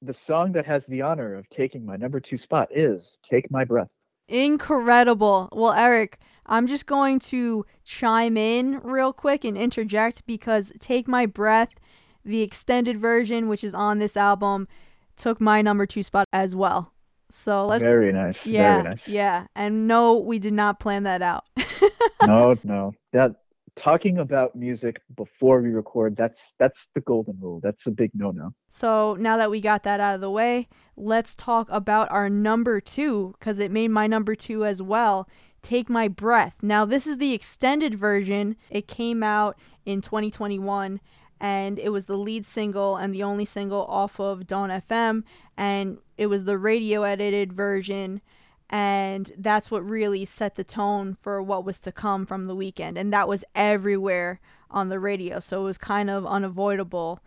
[0.01, 3.65] the song that has the honor of taking my number two spot is "Take My
[3.65, 3.89] Breath."
[4.27, 5.49] Incredible.
[5.51, 11.25] Well, Eric, I'm just going to chime in real quick and interject because Take My
[11.25, 11.75] Breath,
[12.23, 14.67] the extended version, which is on this album,
[15.15, 16.93] took my number two spot as well.
[17.29, 17.83] So let's.
[17.83, 18.45] Very nice.
[18.45, 19.07] yeah, very nice.
[19.07, 19.47] yeah.
[19.55, 21.45] And no, we did not plan that out.
[22.25, 22.93] no, no.
[23.13, 23.35] That
[23.75, 27.59] talking about music before we record, that's that's the golden rule.
[27.61, 28.53] That's a big no-no.
[28.69, 32.79] So now that we got that out of the way, let's talk about our number
[32.79, 35.27] two because it made my number two as well.
[35.61, 36.57] Take My Breath.
[36.61, 38.55] Now, this is the extended version.
[38.69, 41.01] It came out in 2021
[41.39, 45.23] and it was the lead single and the only single off of Dawn FM.
[45.57, 48.21] And it was the radio edited version.
[48.69, 52.97] And that's what really set the tone for what was to come from the Weeknd.
[52.97, 54.39] And that was everywhere
[54.71, 55.39] on the radio.
[55.39, 57.19] So it was kind of unavoidable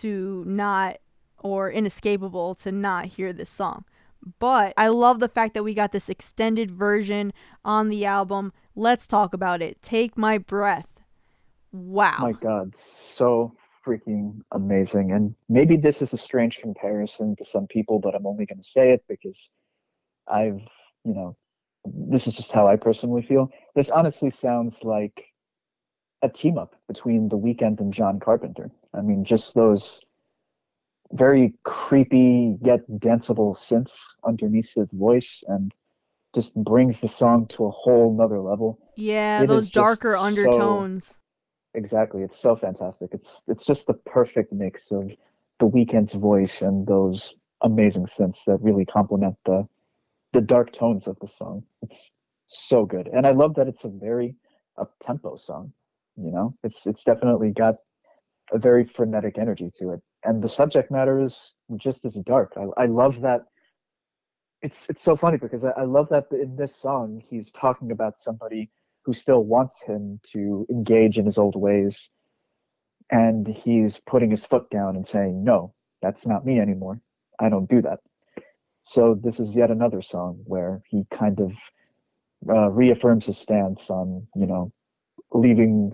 [0.00, 0.98] to not
[1.38, 3.84] or inescapable to not hear this song.
[4.38, 7.32] But I love the fact that we got this extended version
[7.64, 8.52] on the album.
[8.74, 9.80] Let's talk about it.
[9.82, 10.95] Take My Breath.
[11.76, 12.16] Wow.
[12.20, 13.54] My God, so
[13.86, 15.12] freaking amazing.
[15.12, 18.68] And maybe this is a strange comparison to some people, but I'm only going to
[18.68, 19.52] say it because
[20.26, 20.60] I've,
[21.04, 21.36] you know,
[21.84, 23.50] this is just how I personally feel.
[23.74, 25.24] This honestly sounds like
[26.22, 28.70] a team up between The Weeknd and John Carpenter.
[28.92, 30.04] I mean, just those
[31.12, 35.72] very creepy yet danceable synths underneath his voice and
[36.34, 38.78] just brings the song to a whole nother level.
[38.96, 41.18] yeah, it those darker so- undertones.
[41.76, 42.22] Exactly.
[42.22, 43.10] It's so fantastic.
[43.12, 45.10] It's it's just the perfect mix of
[45.60, 49.68] the Weeknd's voice and those amazing synths that really complement the
[50.32, 51.64] the dark tones of the song.
[51.82, 52.16] It's
[52.46, 53.08] so good.
[53.12, 54.36] And I love that it's a very
[54.78, 55.72] up tempo song.
[56.16, 56.56] You know?
[56.64, 57.76] It's it's definitely got
[58.52, 60.00] a very frenetic energy to it.
[60.24, 62.54] And the subject matter is just as dark.
[62.56, 63.42] I, I love that
[64.62, 68.20] it's it's so funny because I, I love that in this song he's talking about
[68.20, 68.70] somebody
[69.06, 72.10] who still wants him to engage in his old ways.
[73.10, 77.00] And he's putting his foot down and saying no that's not me anymore.
[77.40, 78.00] I don't do that.
[78.82, 81.52] So this is yet another song where he kind of
[82.48, 84.72] uh, reaffirms his stance on you know
[85.32, 85.92] leaving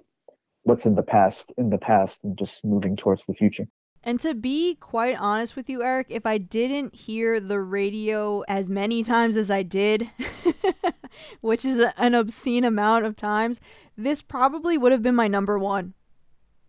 [0.64, 3.66] what's in the past in the past and just moving towards the future
[4.04, 8.68] And to be quite honest with you, Eric, if I didn't hear the radio as
[8.68, 10.10] many times as I did,
[11.40, 13.60] which is an obscene amount of times,
[13.96, 15.94] this probably would have been my number one.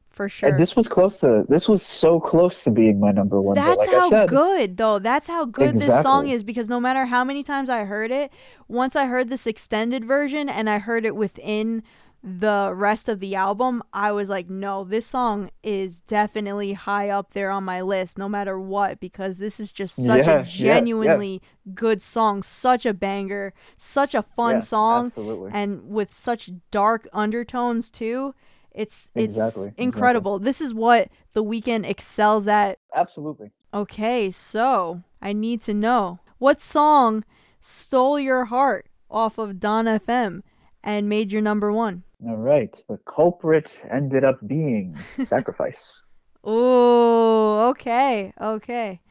[0.10, 0.50] For sure.
[0.50, 3.80] and this was close to this was so close to being my number one That's
[3.80, 5.00] like how i said good, though.
[5.00, 8.32] That's how good this song is because no matter how many times I heard it,
[8.68, 11.82] once I heard this extended version and I heard it within
[12.24, 17.34] the rest of the album, I was like, no, this song is definitely high up
[17.34, 20.42] there on my list no matter what because this is just such Yeah, yeah, a
[20.42, 20.44] yeah.
[20.46, 21.42] genuinely
[21.74, 27.08] good song, such a banger, such a fun Yeah, song absolutely and with such dark
[27.12, 28.34] undertones too.
[28.72, 29.84] It's it's Exactly, exactly.
[29.84, 30.40] incredible.
[30.40, 36.62] This is what The Weeknd excels at absolutely Okay, so I need to know what
[36.62, 37.24] song
[37.60, 40.44] stole your heart off of Dawn FM
[40.84, 42.04] and made your number one.
[42.28, 42.76] All right.
[42.88, 46.06] The culprit ended up being sacrifice.
[46.48, 49.02] Ooh, okay, okay.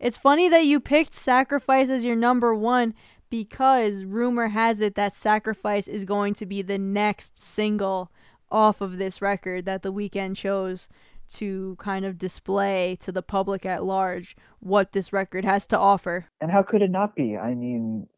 [0.00, 2.92] It's funny that you picked Sacrifice as your number one
[3.30, 8.10] because rumor has it that Sacrifice is going to be the next single
[8.50, 10.88] off of this record that the Weeknd chose
[11.34, 16.26] to kind of display to the public at large what this record has to offer.
[16.40, 17.36] And how could it not be?
[17.36, 18.08] I mean,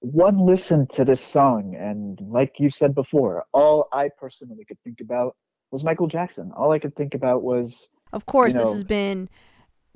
[0.00, 5.00] one listen to this song, and like you said before, all I personally could think
[5.00, 5.36] about
[5.70, 6.52] was Michael Jackson.
[6.56, 7.88] All I could think about was.
[8.12, 9.28] Of course, you this has been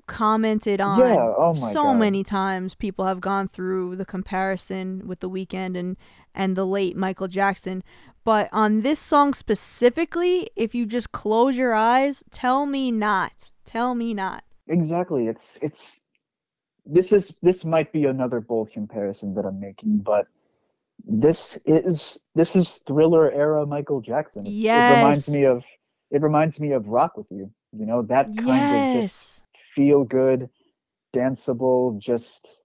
[0.06, 1.98] commented on Yeah, oh so God.
[1.98, 2.74] many times.
[2.74, 5.96] People have gone through the comparison with the Weeknd and
[6.34, 7.82] and the late Michael Jackson.
[8.24, 13.50] But on this song specifically, if you just close your eyes, tell me not.
[13.64, 14.44] Tell me not.
[14.68, 15.26] Exactly.
[15.28, 16.01] It's it's
[16.86, 20.02] this is this might be another bold comparison that I'm making, mm-hmm.
[20.02, 20.26] but
[21.04, 24.46] this is this is thriller era Michael Jackson.
[24.46, 25.64] It- It reminds me of
[26.10, 27.50] it reminds me of Rock with You.
[27.72, 29.42] You know, that kind of just
[29.74, 30.50] feel good,
[31.14, 32.62] danceable, just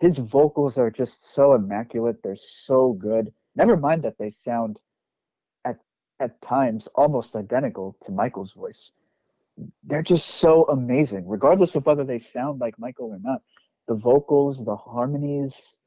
[0.00, 2.22] his vocals are just so immaculate.
[2.22, 3.32] They're so good.
[3.56, 4.80] Never mind that they sound
[5.64, 5.78] at
[6.20, 8.92] at times almost identical to Michael's voice.
[9.84, 13.40] They're just so amazing, regardless of whether they sound like Michael or not.
[13.88, 15.80] The vocals, the harmonies,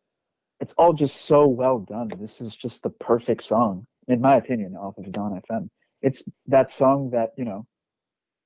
[0.59, 2.11] it's all just so well done.
[2.19, 5.69] This is just the perfect song, in my opinion, off of Dawn FM.
[6.01, 7.65] It's that song that, you know,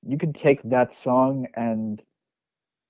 [0.06, 2.02] you can take that song and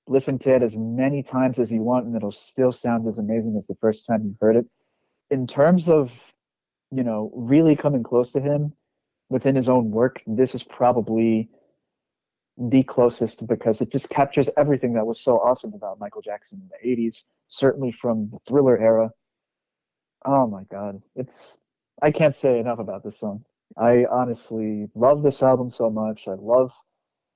[0.07, 3.57] listen to it as many times as you want and it'll still sound as amazing
[3.57, 4.67] as the first time you heard it
[5.31, 6.13] in terms of
[6.91, 8.73] you know really coming close to him
[9.29, 11.49] within his own work this is probably
[12.59, 16.69] the closest because it just captures everything that was so awesome about michael jackson in
[16.69, 19.11] the 80s certainly from the thriller era
[20.27, 21.59] oh my god it's
[22.03, 23.45] i can't say enough about this song
[23.79, 26.73] i honestly love this album so much i love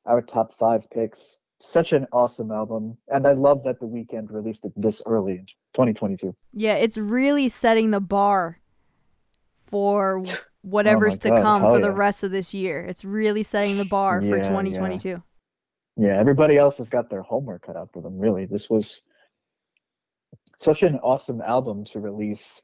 [0.07, 1.41] our top five picks.
[1.59, 5.47] Such an awesome album, and I love that the Weeknd released it this early in
[5.75, 6.37] 2022.
[6.53, 8.61] Yeah, it's really setting the bar
[9.55, 10.23] for
[10.67, 12.85] whatever's to Oh God, come for the rest of this year.
[12.85, 14.49] It's really setting the bar for Yeah, yeah.
[14.49, 15.23] 2022.
[15.97, 18.19] Yeah, everybody else has got their homework cut out for them.
[18.19, 19.03] Really, this was
[20.59, 22.61] such an awesome album to release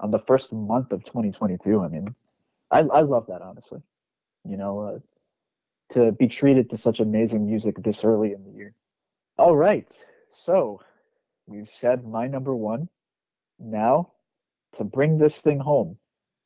[0.00, 1.80] on the first month of 2022.
[1.80, 2.14] I mean,
[2.70, 3.80] I I love that honestly.
[4.44, 4.98] You know, uh,
[5.94, 8.74] to be treated to such amazing music this early in the year.
[9.38, 9.90] All right,
[10.28, 10.80] so
[11.46, 12.88] we've said my number one.
[13.58, 14.12] Now,
[14.76, 15.98] to bring this thing home,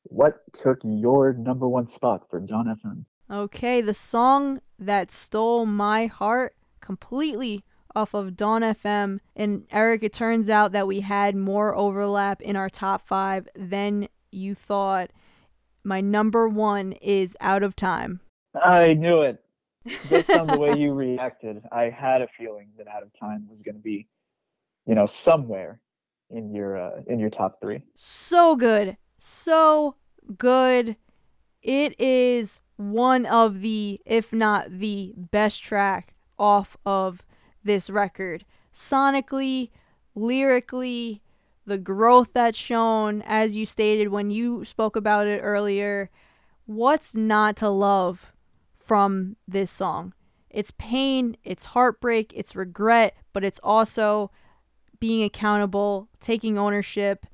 [0.04, 3.04] what took your number one spot for Dawn FM?
[3.30, 9.20] Okay, the song that stole my heart completely off of Dawn FM.
[9.36, 14.08] And Eric, it turns out that we had more overlap in our top five than
[14.30, 15.10] you thought.
[15.84, 18.20] My number one is Out of Time.
[18.54, 19.38] I knew it.
[20.08, 23.62] Based on the way you reacted, I had a feeling that Out of Time was
[23.62, 24.06] going to be,
[24.86, 25.80] you know, somewhere
[26.30, 27.82] in your uh, in your top three.
[27.96, 28.96] So good.
[29.24, 29.94] So
[30.36, 30.96] good.
[31.62, 37.22] It is one of the, if not the best track off of
[37.62, 38.44] this record.
[38.74, 39.70] Sonically,
[40.16, 41.22] lyrically,
[41.64, 46.10] the growth that's shown, as you stated when you spoke about it earlier.
[46.66, 48.32] What's not to love
[48.74, 50.14] from this song?
[50.50, 54.32] It's pain, it's heartbreak, it's regret, but it's also
[54.98, 57.24] being accountable, taking ownership,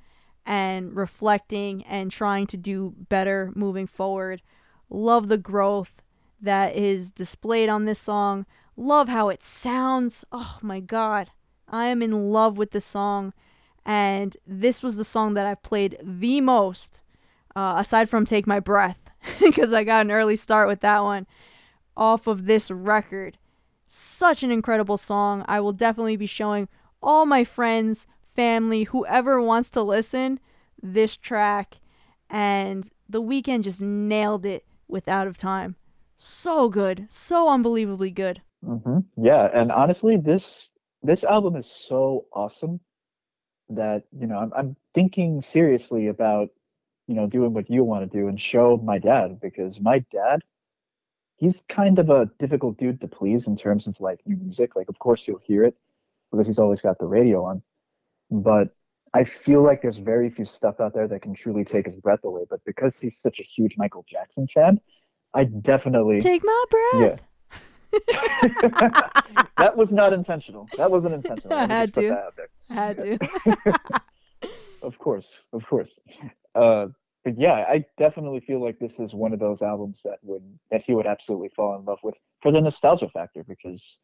[0.49, 4.40] and reflecting and trying to do better moving forward.
[4.88, 6.03] Love the growth
[6.40, 8.46] that is displayed on this song.
[8.74, 10.24] Love how it sounds.
[10.32, 11.30] Oh my god.
[11.68, 13.34] I am in love with the song.
[13.84, 17.03] And this was the song that I played the most,
[17.55, 21.26] uh, aside from Take My Breath, because I got an early start with that one,
[21.94, 23.36] off of this record.
[23.86, 25.44] Such an incredible song.
[25.46, 26.68] I will definitely be showing
[27.03, 28.07] all my friends,
[28.39, 30.39] family, whoever wants to listen,
[30.80, 31.80] this track.
[32.30, 35.74] And The Weeknd just nailed it with Out of Time.
[36.16, 37.09] So good.
[37.11, 38.43] So unbelievably good.
[38.64, 40.70] hmm Yeah, and honestly, this
[41.03, 42.80] this album is so awesome
[43.70, 46.51] that you know I'm I'm thinking seriously about
[47.09, 50.43] you know doing what you want to do and show my dad because my dad
[51.36, 54.76] he's kind of a difficult dude to please in terms of like new music.
[54.76, 55.76] Like, of course you'll hear it
[56.30, 57.62] because he's always got the radio on,
[58.31, 58.68] but
[59.14, 62.24] I feel like there's very few stuff out there that can truly take his breath
[62.24, 62.43] away.
[62.49, 64.81] But because he's such a huge Michael Jackson fan,
[65.35, 67.03] I definitely Take my breath.
[67.03, 67.16] Yeah.
[69.57, 70.68] that was not intentional.
[70.76, 71.53] That wasn't intentional.
[71.57, 72.01] I had to.
[72.01, 72.49] there.
[72.68, 73.18] Had to.
[74.83, 75.99] Of course, of course.
[76.55, 76.87] Uh,
[77.24, 80.83] but yeah, I definitely feel like this is one of those albums that would that
[80.83, 83.45] he would absolutely fall in love with for the nostalgia factor.
[83.45, 84.01] Because,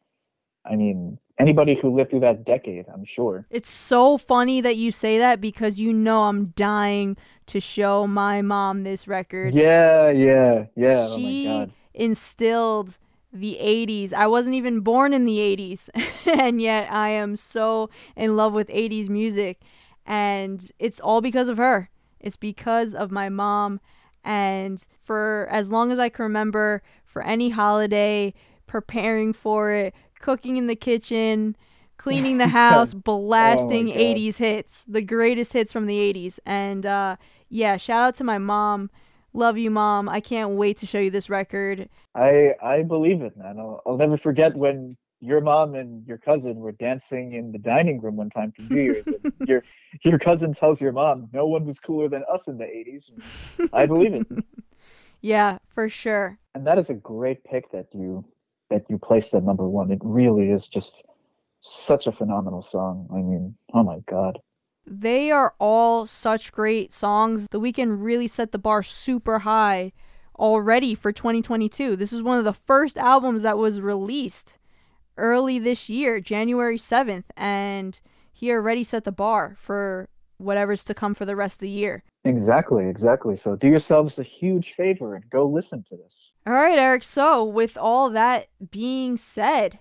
[0.69, 3.45] I mean, anybody who lived through that decade, I'm sure.
[3.49, 8.41] It's so funny that you say that because you know I'm dying to show my
[8.41, 9.53] mom this record.
[9.53, 11.07] Yeah, yeah, yeah.
[11.09, 11.71] Oh my she god.
[11.93, 12.97] instilled
[13.31, 14.13] the 80s.
[14.13, 15.89] I wasn't even born in the 80s,
[16.39, 19.61] and yet I am so in love with 80s music.
[20.05, 21.89] And it's all because of her.
[22.19, 23.81] It's because of my mom.
[24.23, 28.33] And for as long as I can remember, for any holiday,
[28.67, 29.93] preparing for it,
[30.25, 31.55] cooking in the kitchen,
[31.97, 33.95] cleaning the house, blasting God.
[33.95, 36.39] 80s hits, the greatest hits from the 80s.
[36.47, 37.17] And uh,
[37.47, 38.89] yeah, shout out to my mom.
[39.33, 40.09] Love you, mom.
[40.09, 41.89] I can't wait to show you this record.
[42.15, 43.59] I I believe it, man.
[43.59, 48.01] I'll, I'll never forget when your mom and your cousin were dancing in the dining
[48.01, 49.07] room one time for New Year's.
[49.45, 49.61] your
[50.03, 53.69] your cousin tells your mom, "No one was cooler than us in the '80s." And
[53.73, 54.25] I believe it,
[55.21, 56.39] Yeah, for sure.
[56.55, 58.23] and that is a great pick that you
[58.69, 59.91] that you placed at number one.
[59.91, 61.03] It really is just
[61.61, 63.07] such a phenomenal song.
[63.11, 64.39] I mean, oh my god.
[64.87, 67.47] They are all such great songs.
[67.49, 69.93] The Weeknd really set the bar super high
[70.37, 71.95] already for 2022.
[71.95, 74.57] This is one of the first albums that was released
[75.17, 77.99] early this year, January 7th, and
[78.31, 82.03] he already set the bar for whatever's to come for the rest of the year.
[82.25, 83.35] Exactly, exactly.
[83.35, 86.35] So do yourselves a huge favor and go listen to this.
[86.47, 87.03] All right, Eric.
[87.03, 89.79] So, with all that being said,